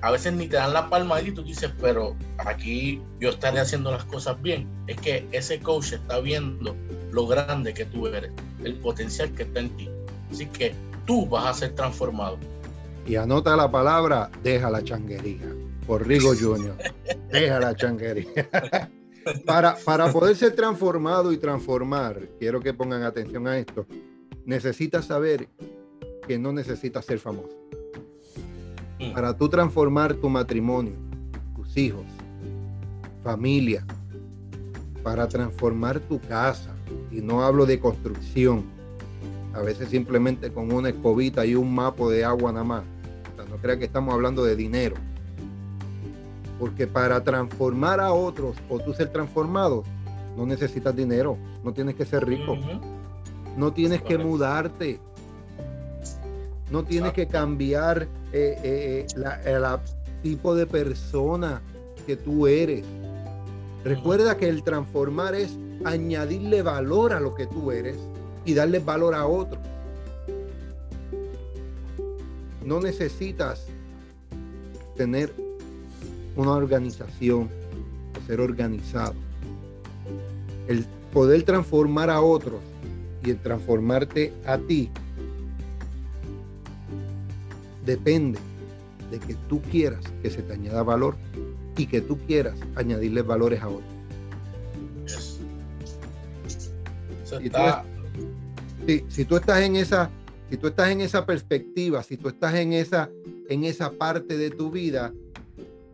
A 0.00 0.10
veces 0.10 0.32
ni 0.32 0.46
te 0.46 0.56
dan 0.56 0.72
la 0.72 0.88
palma 0.88 1.20
y 1.20 1.32
tú 1.32 1.42
dices, 1.42 1.70
pero 1.80 2.16
aquí 2.38 3.02
yo 3.20 3.30
estaré 3.30 3.60
haciendo 3.60 3.90
las 3.90 4.04
cosas 4.04 4.40
bien. 4.40 4.66
Es 4.86 4.96
que 5.00 5.26
ese 5.32 5.60
coach 5.60 5.92
está 5.92 6.20
viendo 6.20 6.74
lo 7.12 7.26
grande 7.26 7.74
que 7.74 7.84
tú 7.84 8.06
eres, 8.06 8.30
el 8.64 8.74
potencial 8.76 9.30
que 9.32 9.42
está 9.42 9.60
en 9.60 9.70
ti. 9.76 9.88
Así 10.30 10.46
que 10.46 10.74
tú 11.06 11.26
vas 11.26 11.46
a 11.46 11.54
ser 11.54 11.74
transformado. 11.74 12.38
Y 13.06 13.16
anota 13.16 13.56
la 13.56 13.70
palabra, 13.70 14.30
deja 14.42 14.70
la 14.70 14.82
changuería. 14.82 15.46
Por 15.86 16.06
Rigo 16.06 16.34
Junior. 16.34 16.74
deja 17.30 17.60
la 17.60 17.74
changuería. 17.76 18.48
para, 19.46 19.76
para 19.76 20.12
poder 20.12 20.36
ser 20.36 20.54
transformado 20.54 21.32
y 21.32 21.38
transformar, 21.38 22.28
quiero 22.38 22.60
que 22.60 22.74
pongan 22.74 23.02
atención 23.02 23.46
a 23.46 23.58
esto, 23.58 23.86
necesitas 24.44 25.06
saber 25.06 25.48
que 26.26 26.38
no 26.38 26.52
necesitas 26.52 27.04
ser 27.04 27.18
famoso. 27.18 27.56
Mm. 28.98 29.12
Para 29.12 29.36
tú 29.36 29.48
transformar 29.48 30.14
tu 30.14 30.28
matrimonio, 30.28 30.94
tus 31.54 31.76
hijos, 31.76 32.04
familia, 33.22 33.86
para 35.02 35.28
transformar 35.28 36.00
tu 36.00 36.20
casa, 36.20 36.74
y 37.10 37.20
no 37.20 37.42
hablo 37.42 37.66
de 37.66 37.78
construcción, 37.78 38.64
a 39.54 39.60
veces 39.60 39.88
simplemente 39.88 40.52
con 40.52 40.72
una 40.72 40.90
escobita 40.90 41.46
y 41.46 41.54
un 41.54 41.74
mapo 41.74 42.10
de 42.10 42.24
agua 42.24 42.52
nada 42.52 42.64
más. 42.64 42.84
no 43.48 43.56
crea 43.56 43.78
que 43.78 43.84
estamos 43.84 44.12
hablando 44.12 44.44
de 44.44 44.56
dinero 44.56 44.96
porque 46.58 46.86
para 46.86 47.22
transformar 47.22 48.00
a 48.00 48.12
otros 48.12 48.56
o 48.68 48.78
tú 48.78 48.94
ser 48.94 49.08
transformado, 49.08 49.84
no 50.36 50.46
necesitas 50.46 50.94
dinero, 50.94 51.38
no 51.64 51.72
tienes 51.72 51.94
que 51.94 52.04
ser 52.04 52.26
rico, 52.26 52.56
no 53.56 53.72
tienes 53.72 54.02
que 54.02 54.18
mudarte, 54.18 55.00
no 56.70 56.84
tienes 56.84 57.12
que 57.12 57.26
cambiar 57.26 58.02
eh, 58.32 58.58
eh, 58.62 59.06
eh, 59.16 59.42
el 59.44 59.64
tipo 60.22 60.54
de 60.54 60.66
persona 60.66 61.62
que 62.06 62.16
tú 62.16 62.46
eres. 62.46 62.84
Recuerda 63.84 64.36
que 64.36 64.48
el 64.48 64.62
transformar 64.62 65.34
es 65.34 65.56
añadirle 65.84 66.62
valor 66.62 67.12
a 67.12 67.20
lo 67.20 67.34
que 67.34 67.46
tú 67.46 67.70
eres 67.70 67.96
y 68.44 68.54
darle 68.54 68.80
valor 68.80 69.14
a 69.14 69.26
otros. 69.26 69.62
No 72.64 72.80
necesitas 72.80 73.66
tener 74.96 75.45
una 76.36 76.52
organización 76.52 77.48
ser 78.26 78.40
organizado. 78.40 79.14
El 80.68 80.84
poder 81.12 81.42
transformar 81.44 82.10
a 82.10 82.20
otros 82.20 82.60
y 83.24 83.30
el 83.30 83.38
transformarte 83.38 84.32
a 84.46 84.58
ti 84.58 84.90
depende 87.84 88.38
de 89.10 89.18
que 89.18 89.34
tú 89.48 89.62
quieras 89.62 90.00
que 90.22 90.30
se 90.30 90.42
te 90.42 90.52
añada 90.52 90.82
valor 90.82 91.16
y 91.76 91.86
que 91.86 92.00
tú 92.00 92.18
quieras 92.26 92.54
añadirle 92.74 93.22
valores 93.22 93.62
a 93.62 93.68
otros. 93.68 93.96
Si, 99.08 99.24
tú, 99.24 99.36
estás 99.36 99.62
en 99.62 99.76
esa, 99.76 100.10
si 100.48 100.56
tú 100.56 100.68
estás 100.68 100.90
en 100.90 101.00
esa 101.00 101.26
perspectiva, 101.26 102.02
si 102.02 102.16
tú 102.16 102.28
estás 102.28 102.54
en 102.54 102.72
esa, 102.72 103.10
en 103.48 103.64
esa 103.64 103.90
parte 103.90 104.38
de 104.38 104.50
tu 104.50 104.70
vida, 104.70 105.12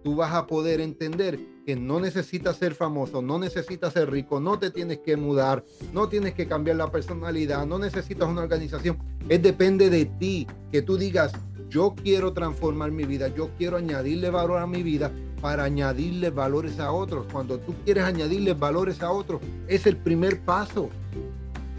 tú 0.03 0.17
vas 0.17 0.33
a 0.35 0.47
poder 0.47 0.81
entender 0.81 1.39
que 1.65 1.77
no 1.77 2.01
necesitas 2.01 2.57
ser 2.57 2.75
famoso, 2.75 3.23
no 3.23 3.39
necesitas 3.39 3.93
ser 3.93 4.11
rico, 4.11 4.41
no 4.41 4.59
te 4.59 4.71
tienes 4.71 4.99
que 4.99 5.17
mudar, 5.17 5.65
no 5.93 6.09
tienes 6.09 6.35
que 6.35 6.47
cambiar 6.47 6.77
la 6.77 6.91
personalidad, 6.91 7.67
no 7.67 7.79
necesitas 7.79 8.29
una 8.29 8.43
organización. 8.43 8.99
Es 9.29 9.43
depende 9.43 9.91
de 9.91 10.07
ti 10.07 10.47
que 10.71 10.83
tú 10.83 10.97
digas, 10.97 11.33
yo 11.69 11.95
quiero 11.95 12.33
transformar 12.33 12.91
mi 12.91 13.05
vida, 13.05 13.29
yo 13.29 13.51
quiero 13.57 13.77
añadirle 13.77 14.31
valor 14.31 14.59
a 14.59 14.67
mi 14.67 14.83
vida 14.83 15.11
para 15.41 15.65
añadirle 15.65 16.31
valores 16.31 16.79
a 16.79 16.93
otros. 16.93 17.27
Cuando 17.33 17.59
tú 17.59 17.75
quieres 17.85 18.05
añadirle 18.05 18.55
valores 18.55 19.03
a 19.03 19.11
otros, 19.11 19.41
es 19.69 19.87
el 19.87 19.97
primer 19.97 20.41
paso. 20.41 20.91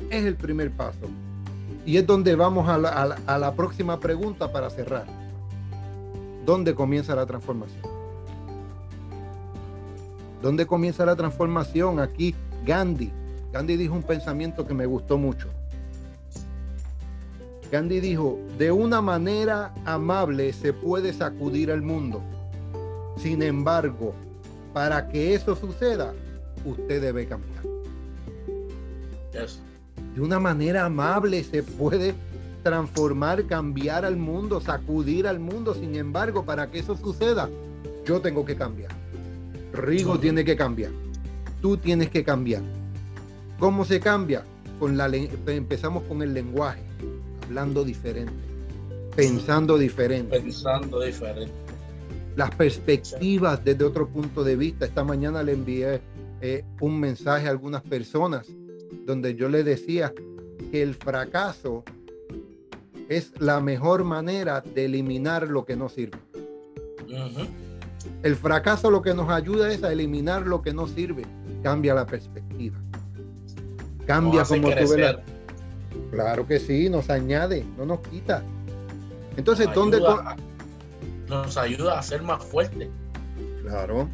Es 0.09 0.25
el 0.25 0.35
primer 0.35 0.71
paso. 0.71 1.09
Y 1.85 1.97
es 1.97 2.07
donde 2.07 2.35
vamos 2.35 2.67
a 2.69 2.77
la, 2.77 3.17
a 3.25 3.37
la 3.37 3.53
próxima 3.55 3.99
pregunta 3.99 4.51
para 4.51 4.69
cerrar. 4.69 5.05
¿Dónde 6.45 6.73
comienza 6.73 7.15
la 7.15 7.25
transformación? 7.25 7.92
¿Dónde 10.43 10.65
comienza 10.65 11.05
la 11.05 11.15
transformación? 11.15 12.01
Aquí 12.01 12.35
Gandhi. 12.65 13.13
Gandhi 13.53 13.77
dijo 13.77 13.93
un 13.95 14.03
pensamiento 14.03 14.67
que 14.67 14.73
me 14.73 14.85
gustó 14.85 15.17
mucho. 15.17 15.47
Gandhi 17.71 18.01
dijo, 18.01 18.37
de 18.57 18.69
una 18.69 19.01
manera 19.01 19.73
amable 19.85 20.51
se 20.51 20.73
puede 20.73 21.13
sacudir 21.13 21.71
al 21.71 21.81
mundo. 21.81 22.21
Sin 23.15 23.41
embargo, 23.41 24.13
para 24.73 25.07
que 25.07 25.33
eso 25.33 25.55
suceda, 25.55 26.13
usted 26.65 27.01
debe 27.01 27.25
cambiar. 27.25 27.63
De 30.13 30.21
una 30.21 30.41
manera 30.41 30.83
amable 30.83 31.41
se 31.45 31.63
puede 31.63 32.15
transformar, 32.63 33.45
cambiar 33.45 34.03
al 34.03 34.17
mundo, 34.17 34.59
sacudir 34.59 35.25
al 35.25 35.39
mundo. 35.39 35.73
Sin 35.73 35.95
embargo, 35.95 36.43
para 36.43 36.69
que 36.69 36.79
eso 36.79 36.97
suceda, 36.97 37.49
yo 38.05 38.19
tengo 38.19 38.43
que 38.43 38.57
cambiar. 38.57 39.02
Rigo 39.73 40.19
tiene 40.19 40.45
que 40.45 40.55
cambiar. 40.55 40.91
Tú 41.61 41.77
tienes 41.77 42.09
que 42.09 42.23
cambiar. 42.23 42.61
¿Cómo 43.59 43.85
se 43.85 43.99
cambia? 43.99 44.43
Con 44.79 44.97
la, 44.97 45.07
empezamos 45.07 46.03
con 46.03 46.21
el 46.21 46.33
lenguaje, 46.33 46.81
hablando 47.45 47.83
diferente, 47.83 48.33
pensando 49.15 49.77
diferente. 49.77 50.39
Pensando 50.39 50.99
diferente. 50.99 51.53
Las 52.35 52.53
perspectivas 52.55 53.63
desde 53.63 53.83
otro 53.83 54.07
punto 54.07 54.43
de 54.43 54.55
vista. 54.55 54.85
Esta 54.85 55.03
mañana 55.03 55.43
le 55.43 55.53
envié 55.53 56.01
eh, 56.41 56.65
un 56.81 56.99
mensaje 56.99 57.47
a 57.47 57.51
algunas 57.51 57.83
personas 57.83 58.47
donde 59.05 59.35
yo 59.35 59.49
le 59.49 59.63
decía 59.63 60.13
que 60.71 60.81
el 60.81 60.95
fracaso 60.95 61.83
es 63.09 63.31
la 63.39 63.59
mejor 63.59 64.03
manera 64.03 64.61
de 64.61 64.85
eliminar 64.85 65.47
lo 65.47 65.65
que 65.65 65.75
no 65.75 65.89
sirve. 65.89 66.17
El 68.23 68.35
fracaso 68.35 68.89
lo 68.91 69.01
que 69.01 69.13
nos 69.13 69.29
ayuda 69.29 69.71
es 69.71 69.83
a 69.83 69.91
eliminar 69.91 70.47
lo 70.47 70.61
que 70.61 70.73
no 70.73 70.87
sirve. 70.87 71.23
Cambia 71.61 71.93
la 71.93 72.05
perspectiva. 72.05 72.77
Cambia 74.05 74.43
como 74.43 74.69
tú 74.69 74.75
ves 74.75 75.17
Claro 76.11 76.47
que 76.47 76.59
sí, 76.59 76.89
nos 76.89 77.09
añade, 77.09 77.65
no 77.77 77.85
nos 77.85 77.99
quita. 77.99 78.43
Entonces, 79.37 79.67
nos 79.67 79.75
¿dónde... 79.75 79.97
Ayuda, 79.97 80.35
nos 81.27 81.57
ayuda 81.57 81.99
a 81.99 82.03
ser 82.03 82.21
más 82.21 82.43
fuerte. 82.43 82.89
Claro, 83.61 84.07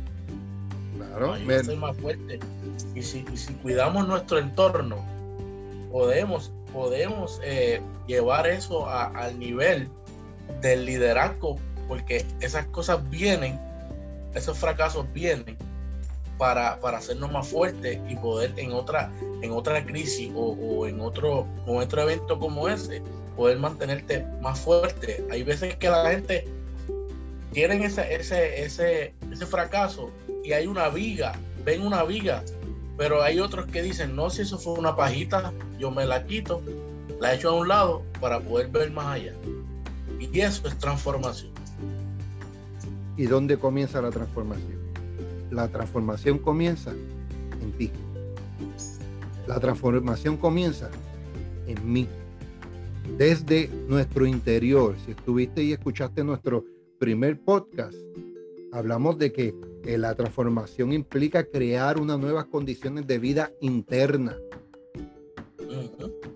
claro. 0.97 1.34
a 1.34 1.63
ser 1.63 1.78
más 1.78 1.95
fuerte. 1.97 2.39
Y 2.95 3.02
si, 3.02 3.23
cuidamos 3.62 4.08
nuestro 4.08 4.39
entorno, 4.39 4.97
podemos, 5.91 6.52
podemos 6.71 7.41
eh, 7.43 7.82
llevar 8.08 8.47
eso 8.47 8.89
al 8.89 9.38
nivel 9.39 9.89
del 10.62 10.86
liderazgo, 10.86 11.58
porque 11.88 12.25
esas 12.39 12.65
cosas 12.67 13.08
vienen 13.10 13.60
esos 14.33 14.57
fracasos 14.57 15.05
vienen 15.13 15.57
para, 16.37 16.79
para 16.79 16.97
hacernos 16.97 17.31
más 17.31 17.47
fuertes 17.47 17.99
y 18.07 18.15
poder 18.15 18.53
en 18.57 18.71
otra, 18.71 19.11
en 19.41 19.51
otra 19.51 19.85
crisis 19.85 20.31
o, 20.33 20.87
en 20.87 21.01
otro, 21.01 21.45
otro 21.65 22.01
evento 22.01 22.39
como 22.39 22.69
ese, 22.69 23.01
poder 23.35 23.59
mantenerte 23.59 24.25
más 24.41 24.59
fuerte. 24.59 25.25
Hay 25.29 25.43
veces 25.43 25.75
que 25.75 25.89
la 25.89 26.09
gente 26.09 26.47
tienen 27.51 27.83
ese, 27.83 28.15
ese, 28.15 28.63
ese, 28.63 29.13
ese 29.31 29.45
fracaso 29.45 30.11
y 30.43 30.53
hay 30.53 30.65
una 30.65 30.89
viga, 30.89 31.33
ven 31.65 31.85
una 31.85 32.03
viga, 32.03 32.43
pero 32.97 33.21
hay 33.21 33.39
otros 33.39 33.65
que 33.67 33.81
dicen, 33.81 34.15
no, 34.15 34.29
si 34.29 34.41
eso 34.41 34.57
fue 34.57 34.73
una 34.73 34.95
pajita, 34.95 35.53
yo 35.77 35.91
me 35.91 36.05
la 36.05 36.25
quito, 36.25 36.61
la 37.19 37.33
echo 37.33 37.49
a 37.49 37.53
un 37.53 37.67
lado 37.67 38.03
para 38.19 38.39
poder 38.39 38.67
ver 38.67 38.91
más 38.91 39.15
allá. 39.15 39.33
Y 40.19 40.39
eso 40.39 40.67
es 40.67 40.77
transformación. 40.77 41.48
¿Y 43.19 43.27
dónde 43.27 43.58
comienza 43.58 44.01
la 44.01 44.12
transformación? 44.12 44.79
La 45.51 45.67
transformación 45.67 46.38
comienza 46.38 46.91
en 47.62 47.73
ti. 47.73 47.91
La 49.45 49.60
transformación 49.60 50.38
comienza 50.38 50.89
en 51.67 51.91
mí. 51.91 52.08
Desde 53.17 53.67
nuestro 53.89 54.25
interior. 54.25 54.95
Si 55.05 55.12
estuviste 55.12 55.62
y 55.62 55.73
escuchaste 55.73 56.23
nuestro 56.23 56.63
primer 56.97 57.38
podcast, 57.41 57.97
Hablamos 58.71 59.17
de 59.17 59.34
que 59.34 59.55
eh, 59.84 59.97
la 59.97 60.13
transformación 60.13 60.93
implica 60.93 61.43
crear 61.43 61.99
unas 61.99 62.19
nuevas 62.19 62.45
condiciones 62.45 63.08
de 63.08 63.17
vida 63.17 63.51
interna. 63.62 64.38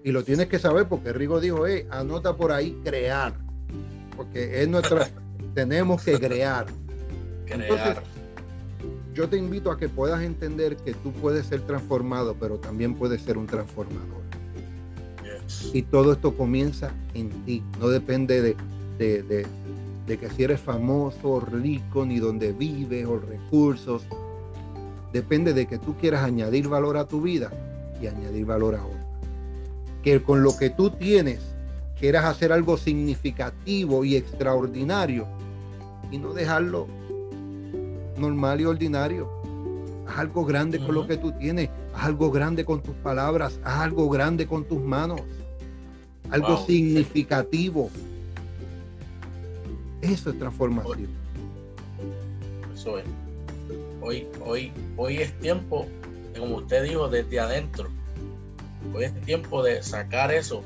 Y 0.04 0.12
lo 0.12 0.24
tienes 0.24 0.48
que 0.48 0.58
saber 0.58 0.88
porque 0.89 1.13
Rigo 1.13 1.39
dijo, 1.39 1.67
hey, 1.67 1.86
anota 1.91 2.36
por 2.36 2.52
ahí 2.52 2.76
crear. 2.84 3.38
Porque 4.17 4.63
es 4.63 4.67
nuestra, 4.67 5.08
tenemos 5.54 6.04
que 6.04 6.20
crear. 6.20 6.66
crear. 7.46 8.04
yo 9.13 9.30
te 9.30 9.38
invito 9.38 9.72
a 9.72 9.78
que 9.78 9.89
puedas 9.89 10.22
entender 10.22 10.78
que 10.78 10.94
tú 10.94 11.12
puedes 11.12 11.46
ser 11.46 11.62
transformado, 11.62 12.36
pero 12.39 12.58
también 12.58 12.96
puedes 12.96 13.22
ser 13.22 13.38
un 13.38 13.48
transformador. 13.48 14.24
Y 15.74 15.84
todo 15.84 16.13
esto 16.13 16.36
comienza 16.36 16.92
en 17.13 17.30
ti, 17.46 17.63
no 17.80 17.89
depende 17.89 18.42
de, 18.42 18.56
de, 18.98 19.46
de, 20.08 20.18
que 20.18 20.30
si 20.30 20.44
eres 20.44 20.60
famoso, 20.60 21.30
o 21.30 21.39
rico, 21.39 22.06
ni 22.06 22.20
donde 22.20 22.54
vives 22.54 23.06
o 23.06 23.20
recursos. 23.20 24.04
Depende 25.12 25.54
de 25.54 25.68
que 25.68 25.78
tú 25.78 25.96
quieras 25.98 26.24
añadir 26.24 26.68
valor 26.68 26.98
a 26.98 27.06
tu 27.08 27.22
vida 27.22 27.52
y 28.02 28.08
añadir 28.08 28.46
valor 28.46 28.76
a 28.76 28.86
otra. 28.86 29.06
Que 30.02 30.22
con 30.24 30.44
lo 30.44 30.58
que 30.58 30.70
tú 30.70 30.89
tienes 30.89 31.53
quieras 31.99 32.25
hacer 32.25 32.51
algo 32.51 32.77
significativo 32.77 34.03
y 34.03 34.15
extraordinario 34.15 35.27
y 36.12 36.17
no 36.17 36.34
dejarlo 36.34 36.88
normal 38.17 38.62
y 38.62 38.65
ordinario. 38.65 39.29
Haz 40.08 40.19
algo 40.19 40.45
grande 40.45 40.79
con 40.79 40.95
lo 40.95 41.08
que 41.08 41.17
tú 41.17 41.32
tienes, 41.32 41.69
haz 41.93 42.06
algo 42.06 42.29
grande 42.29 42.65
con 42.65 42.82
tus 42.82 42.95
palabras, 42.95 43.60
haz 43.63 43.82
algo 43.82 44.10
grande 44.10 44.47
con 44.47 44.65
tus 44.65 44.82
manos, 44.82 45.21
algo 46.29 46.65
significativo. 46.65 47.89
Eso 50.01 50.29
es 50.29 50.38
transformación. 50.38 51.08
Eso 52.73 52.99
es. 52.99 53.06
Hoy, 54.01 54.27
hoy, 54.45 54.71
hoy 54.97 55.17
es 55.17 55.32
tiempo, 55.39 55.88
como 56.38 56.58
usted 56.58 56.84
dijo, 56.84 57.08
desde 57.08 57.39
adentro. 57.39 57.89
Hoy 58.93 59.06
es 59.06 59.21
tiempo 59.21 59.63
de 59.63 59.82
sacar 59.82 60.34
eso 60.34 60.62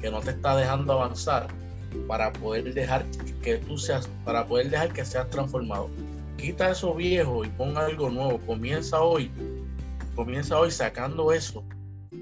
que 0.00 0.10
no 0.10 0.20
te 0.20 0.30
está 0.30 0.56
dejando 0.56 0.92
avanzar 0.92 1.48
para 2.06 2.32
poder 2.32 2.74
dejar 2.74 3.04
que 3.42 3.58
tú 3.58 3.78
seas, 3.78 4.08
para 4.24 4.46
poder 4.46 4.70
dejar 4.70 4.92
que 4.92 5.04
seas 5.04 5.28
transformado. 5.30 5.88
Quita 6.36 6.70
eso 6.70 6.94
viejo 6.94 7.44
y 7.44 7.48
ponga 7.48 7.86
algo 7.86 8.10
nuevo. 8.10 8.38
Comienza 8.46 9.00
hoy. 9.00 9.30
Comienza 10.14 10.58
hoy 10.58 10.70
sacando 10.70 11.32
eso 11.32 11.64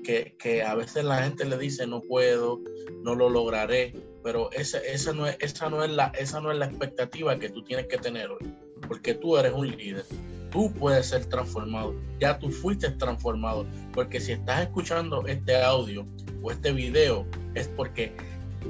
que, 0.04 0.36
que 0.38 0.62
a 0.62 0.74
veces 0.74 1.04
la 1.04 1.22
gente 1.22 1.44
le 1.44 1.58
dice 1.58 1.86
no 1.86 2.00
puedo, 2.00 2.60
no 3.02 3.14
lo 3.14 3.28
lograré, 3.28 3.94
pero 4.22 4.50
esa, 4.52 4.78
esa, 4.78 5.12
no 5.12 5.26
es, 5.26 5.36
esa, 5.40 5.68
no 5.68 5.82
es 5.84 5.90
la, 5.90 6.12
esa 6.18 6.40
no 6.40 6.50
es 6.50 6.58
la 6.58 6.66
expectativa 6.66 7.38
que 7.38 7.48
tú 7.48 7.62
tienes 7.62 7.86
que 7.86 7.98
tener 7.98 8.30
hoy, 8.30 8.54
porque 8.88 9.14
tú 9.14 9.36
eres 9.36 9.52
un 9.52 9.68
líder. 9.68 10.04
Tú 10.50 10.72
puedes 10.72 11.06
ser 11.06 11.26
transformado. 11.26 11.94
Ya 12.18 12.38
tú 12.38 12.50
fuiste 12.50 12.88
transformado. 12.92 13.66
Porque 13.92 14.20
si 14.20 14.32
estás 14.32 14.62
escuchando 14.62 15.26
este 15.26 15.60
audio 15.62 16.06
o 16.46 16.52
este 16.52 16.72
video, 16.72 17.26
es 17.54 17.66
porque 17.66 18.12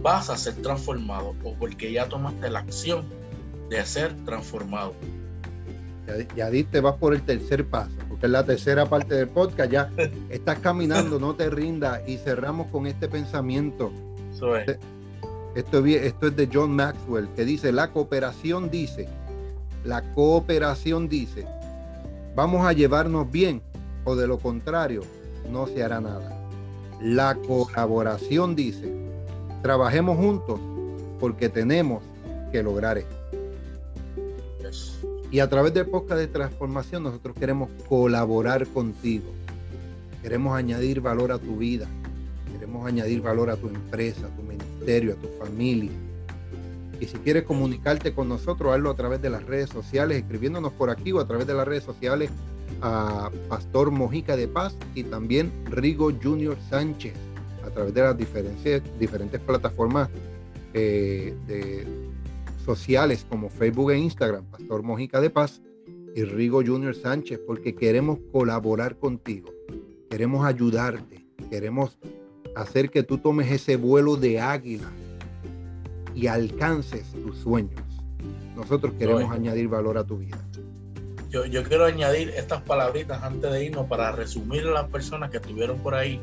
vas 0.03 0.31
a 0.31 0.37
ser 0.37 0.55
transformado 0.55 1.35
o 1.45 1.53
porque 1.55 1.93
ya 1.93 2.09
tomaste 2.09 2.49
la 2.49 2.61
acción 2.61 3.05
de 3.69 3.85
ser 3.85 4.15
transformado. 4.25 4.95
Ya, 6.35 6.49
ya 6.51 6.81
vas 6.81 6.95
por 6.95 7.13
el 7.13 7.23
tercer 7.23 7.67
paso, 7.67 7.93
porque 8.09 8.27
es 8.27 8.33
la 8.33 8.45
tercera 8.45 8.87
parte 8.87 9.15
del 9.15 9.29
podcast. 9.29 9.71
Ya 9.71 9.93
estás 10.31 10.59
caminando, 10.61 11.19
no 11.19 11.35
te 11.35 11.51
rindas. 11.51 12.01
Y 12.07 12.17
cerramos 12.17 12.69
con 12.69 12.87
este 12.87 13.09
pensamiento. 13.09 13.93
Eso 14.35 14.57
es. 14.57 14.79
Esto, 15.55 15.85
esto 15.85 16.27
es 16.29 16.37
de 16.37 16.49
John 16.53 16.77
Maxwell, 16.77 17.29
que 17.35 17.45
dice, 17.45 17.73
la 17.73 17.91
cooperación 17.91 18.71
dice, 18.71 19.09
la 19.85 20.03
cooperación 20.15 21.09
dice, 21.09 21.47
vamos 22.35 22.67
a 22.67 22.73
llevarnos 22.73 23.31
bien 23.31 23.63
o 24.05 24.17
de 24.17 24.27
lo 24.27 24.39
contrario, 24.39 25.03
no 25.51 25.67
se 25.67 25.83
hará 25.83 26.01
nada. 26.01 26.36
La 27.01 27.35
colaboración 27.35 28.57
dice, 28.57 28.91
trabajemos 29.63 30.17
juntos 30.17 30.59
porque 31.21 31.49
tenemos 31.49 32.03
que 32.53 32.63
lograr 32.63 32.99
esto. 32.99 33.15
Y 35.31 35.41
a 35.41 35.51
través 35.51 35.75
del 35.75 35.87
podcast 35.87 36.21
de 36.21 36.29
transformación 36.29 37.03
nosotros 37.03 37.37
queremos 37.39 37.69
colaborar 37.89 38.67
contigo. 38.69 39.27
Queremos 40.23 40.57
añadir 40.57 41.01
valor 41.01 41.33
a 41.33 41.39
tu 41.39 41.57
vida. 41.57 41.87
Queremos 42.53 42.87
añadir 42.87 43.21
valor 43.21 43.51
a 43.51 43.57
tu 43.57 43.69
empresa, 43.69 44.27
a 44.27 44.37
tu 44.37 44.43
ministerio, 44.43 45.13
a 45.13 45.17
tu 45.17 45.29
familia. 45.45 45.91
Y 47.01 47.07
si 47.07 47.19
quieres 47.19 47.43
comunicarte 47.43 48.15
con 48.15 48.29
nosotros, 48.29 48.73
hazlo 48.73 48.91
a 48.91 48.97
través 48.97 49.21
de 49.21 49.29
las 49.29 49.45
redes 49.45 49.69
sociales, 49.69 50.19
escribiéndonos 50.19 50.73
por 50.73 50.89
aquí 50.89 51.13
o 51.13 51.21
a 51.21 51.27
través 51.27 51.47
de 51.47 51.55
las 51.55 51.69
redes 51.69 51.85
sociales 51.85 52.31
a 52.83 53.31
Pastor 53.49 53.91
Mojica 53.91 54.37
de 54.37 54.49
Paz 54.49 54.77
y 54.95 55.05
también 55.05 55.53
Rigo 55.67 56.11
Junior 56.23 56.57
Sánchez 56.69 57.15
a 57.65 57.71
través 57.71 57.95
de 57.95 58.03
las 58.03 58.17
diferentes, 58.17 58.83
diferentes 58.99 59.41
plataformas 59.41 60.09
eh, 60.75 61.35
de, 61.47 61.87
sociales 62.65 63.27
como 63.29 63.49
Facebook 63.49 63.91
e 63.93 63.99
Instagram, 63.99 64.45
Pastor 64.45 64.83
Mojica 64.83 65.21
de 65.21 65.31
Paz 65.31 65.63
y 66.15 66.25
Rigo 66.25 66.63
Junior 66.65 66.95
Sánchez, 66.95 67.41
porque 67.47 67.75
queremos 67.75 68.19
colaborar 68.33 68.97
contigo, 68.99 69.51
queremos 70.11 70.47
ayudarte, 70.47 71.27
queremos 71.51 71.99
hacer 72.55 72.91
que 72.91 73.03
tú 73.03 73.19
tomes 73.19 73.51
ese 73.51 73.77
vuelo 73.77 74.17
de 74.17 74.41
águila 74.41 74.91
y 76.15 76.27
alcances 76.27 77.13
tus 77.13 77.37
sueños. 77.37 77.83
Nosotros 78.57 78.95
queremos 78.99 79.31
añadir 79.31 79.69
valor 79.69 79.99
a 79.99 80.05
tu 80.05 80.17
vida. 80.17 80.46
Yo, 81.45 81.63
quiero 81.65 81.85
añadir 81.85 82.31
estas 82.31 82.63
palabritas 82.63 83.23
antes 83.23 83.51
de 83.51 83.65
irnos 83.65 83.87
para 83.87 84.13
resumir 84.13 84.67
a 84.67 84.71
las 84.71 84.89
personas 84.89 85.31
que 85.31 85.37
estuvieron 85.37 85.79
por 85.79 85.95
ahí. 85.95 86.21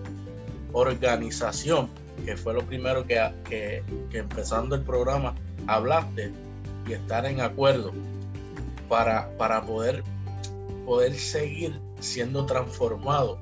Organización, 0.71 1.89
que 2.25 2.35
fue 2.35 2.53
lo 2.53 2.65
primero 2.65 3.05
que, 3.05 3.21
que, 3.47 3.83
que 4.09 4.17
empezando 4.17 4.75
el 4.75 4.81
programa 4.81 5.35
hablaste 5.67 6.31
y 6.87 6.93
estar 6.93 7.25
en 7.25 7.41
acuerdo 7.41 7.91
para, 8.89 9.29
para 9.37 9.61
poder, 9.61 10.03
poder 10.85 11.13
seguir 11.13 11.79
siendo 11.99 12.45
transformado 12.45 13.39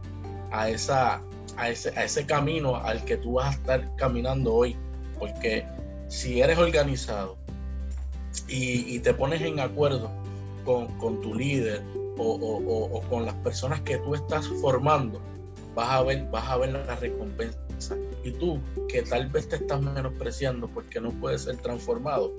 a 0.52 0.70
esa, 0.70 1.22
a 1.58 1.70
ese, 1.70 1.98
a 1.98 2.04
ese 2.04 2.26
camino 2.26 2.76
al 2.76 3.04
que 3.06 3.18
tú 3.18 3.34
vas 3.34 3.48
a 3.48 3.52
estar 3.52 3.96
caminando 3.96 4.54
hoy. 4.54 4.76
Porque 5.18 5.66
si 6.08 6.42
eres 6.42 6.58
organizado 6.58 7.38
y, 8.48 9.00
te 9.00 9.14
pones 9.14 9.42
en 9.42 9.60
acuerdo 9.60 10.12
con, 10.64 11.22
tu 11.22 11.36
líder 11.36 11.84
o, 12.18 13.02
con 13.10 13.26
las 13.26 13.36
personas 13.36 13.82
que 13.82 13.98
tú 13.98 14.16
estás 14.16 14.48
formando, 14.62 15.22
vas 15.76 15.90
a 15.90 16.04
ver, 16.04 16.28
vas 16.32 16.48
a 16.50 16.58
ver 16.58 16.74
la 16.74 16.96
recompensa. 16.96 17.58
Y 18.24 18.32
tú, 18.32 18.60
que 18.88 19.02
tal 19.02 19.28
vez 19.30 19.50
te 19.50 19.56
estás 19.56 19.82
menospreciando 19.82 20.68
porque 20.68 21.02
no 21.02 21.10
puedes 21.12 21.44
ser 21.44 21.58
transformado, 21.58 22.34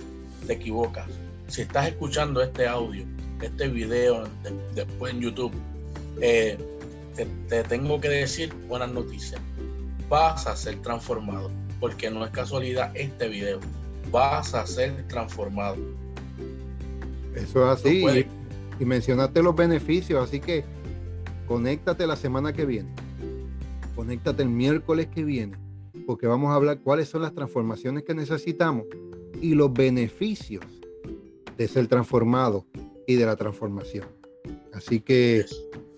te 0.47 0.53
equivocas. 0.53 1.07
Si 1.47 1.63
estás 1.63 1.87
escuchando 1.87 2.41
este 2.41 2.67
audio, 2.67 3.05
este 3.41 3.67
video 3.67 4.23
después 4.73 5.13
en 5.13 5.19
YouTube, 5.19 5.53
eh, 6.21 6.57
te, 7.15 7.63
tengo 7.63 7.99
que 7.99 8.09
decir 8.09 8.53
buenas 8.67 8.91
noticias. 8.91 9.41
Vas 10.09 10.47
a 10.47 10.55
ser 10.55 10.81
transformado, 10.81 11.51
porque 11.79 12.09
no 12.09 12.25
es 12.25 12.31
casualidad 12.31 12.95
este 12.95 13.27
video. 13.27 13.59
Vas 14.11 14.53
a 14.53 14.65
ser 14.65 15.07
transformado. 15.07 15.77
Eso 17.35 17.63
es 17.71 17.79
así. 17.79 18.05
Y, 18.05 18.25
y 18.83 18.85
mencionaste 18.85 19.41
los 19.41 19.55
beneficios, 19.55 20.23
así 20.23 20.39
que 20.39 20.63
conéctate 21.47 22.07
la 22.07 22.15
semana 22.15 22.53
que 22.53 22.65
viene. 22.65 22.93
Conéctate 23.95 24.43
el 24.43 24.49
miércoles 24.49 25.07
que 25.07 25.23
viene, 25.23 25.57
porque 26.05 26.27
vamos 26.27 26.51
a 26.51 26.55
hablar 26.55 26.79
cuáles 26.81 27.09
son 27.09 27.21
las 27.21 27.33
transformaciones 27.33 28.03
que 28.03 28.13
necesitamos 28.13 28.85
y 29.41 29.55
los 29.55 29.71
beneficios 29.71 30.65
de 31.57 31.67
ser 31.67 31.87
transformado 31.87 32.65
y 33.05 33.15
de 33.15 33.25
la 33.25 33.35
transformación. 33.35 34.05
Así 34.73 34.99
que 34.99 35.45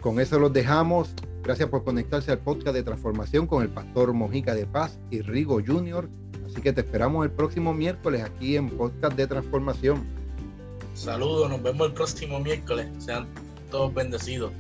con 0.02 0.20
eso 0.20 0.40
los 0.40 0.52
dejamos. 0.52 1.14
Gracias 1.44 1.70
por 1.70 1.84
conectarse 1.84 2.32
al 2.32 2.40
podcast 2.40 2.76
de 2.76 2.84
transformación 2.84 3.48
con 3.48 3.62
el 3.62 3.70
pastor 3.70 4.14
Mojica 4.14 4.56
de 4.56 4.66
Paz 4.66 5.00
y 5.12 5.22
Rigo 5.22 5.62
Junior. 5.66 6.10
Así 6.46 6.62
que 6.62 6.74
te 6.74 6.82
esperamos 6.82 7.26
el 7.26 7.32
próximo 7.32 7.74
miércoles 7.74 8.24
aquí 8.24 8.56
en 8.56 8.70
podcast 8.70 9.16
de 9.16 9.28
transformación. 9.28 10.04
Saludos, 10.96 11.50
nos 11.50 11.62
vemos 11.62 11.88
el 11.88 11.94
próximo 11.94 12.40
miércoles. 12.40 12.88
Sean 13.00 13.28
todos 13.70 13.94
bendecidos. 13.94 14.54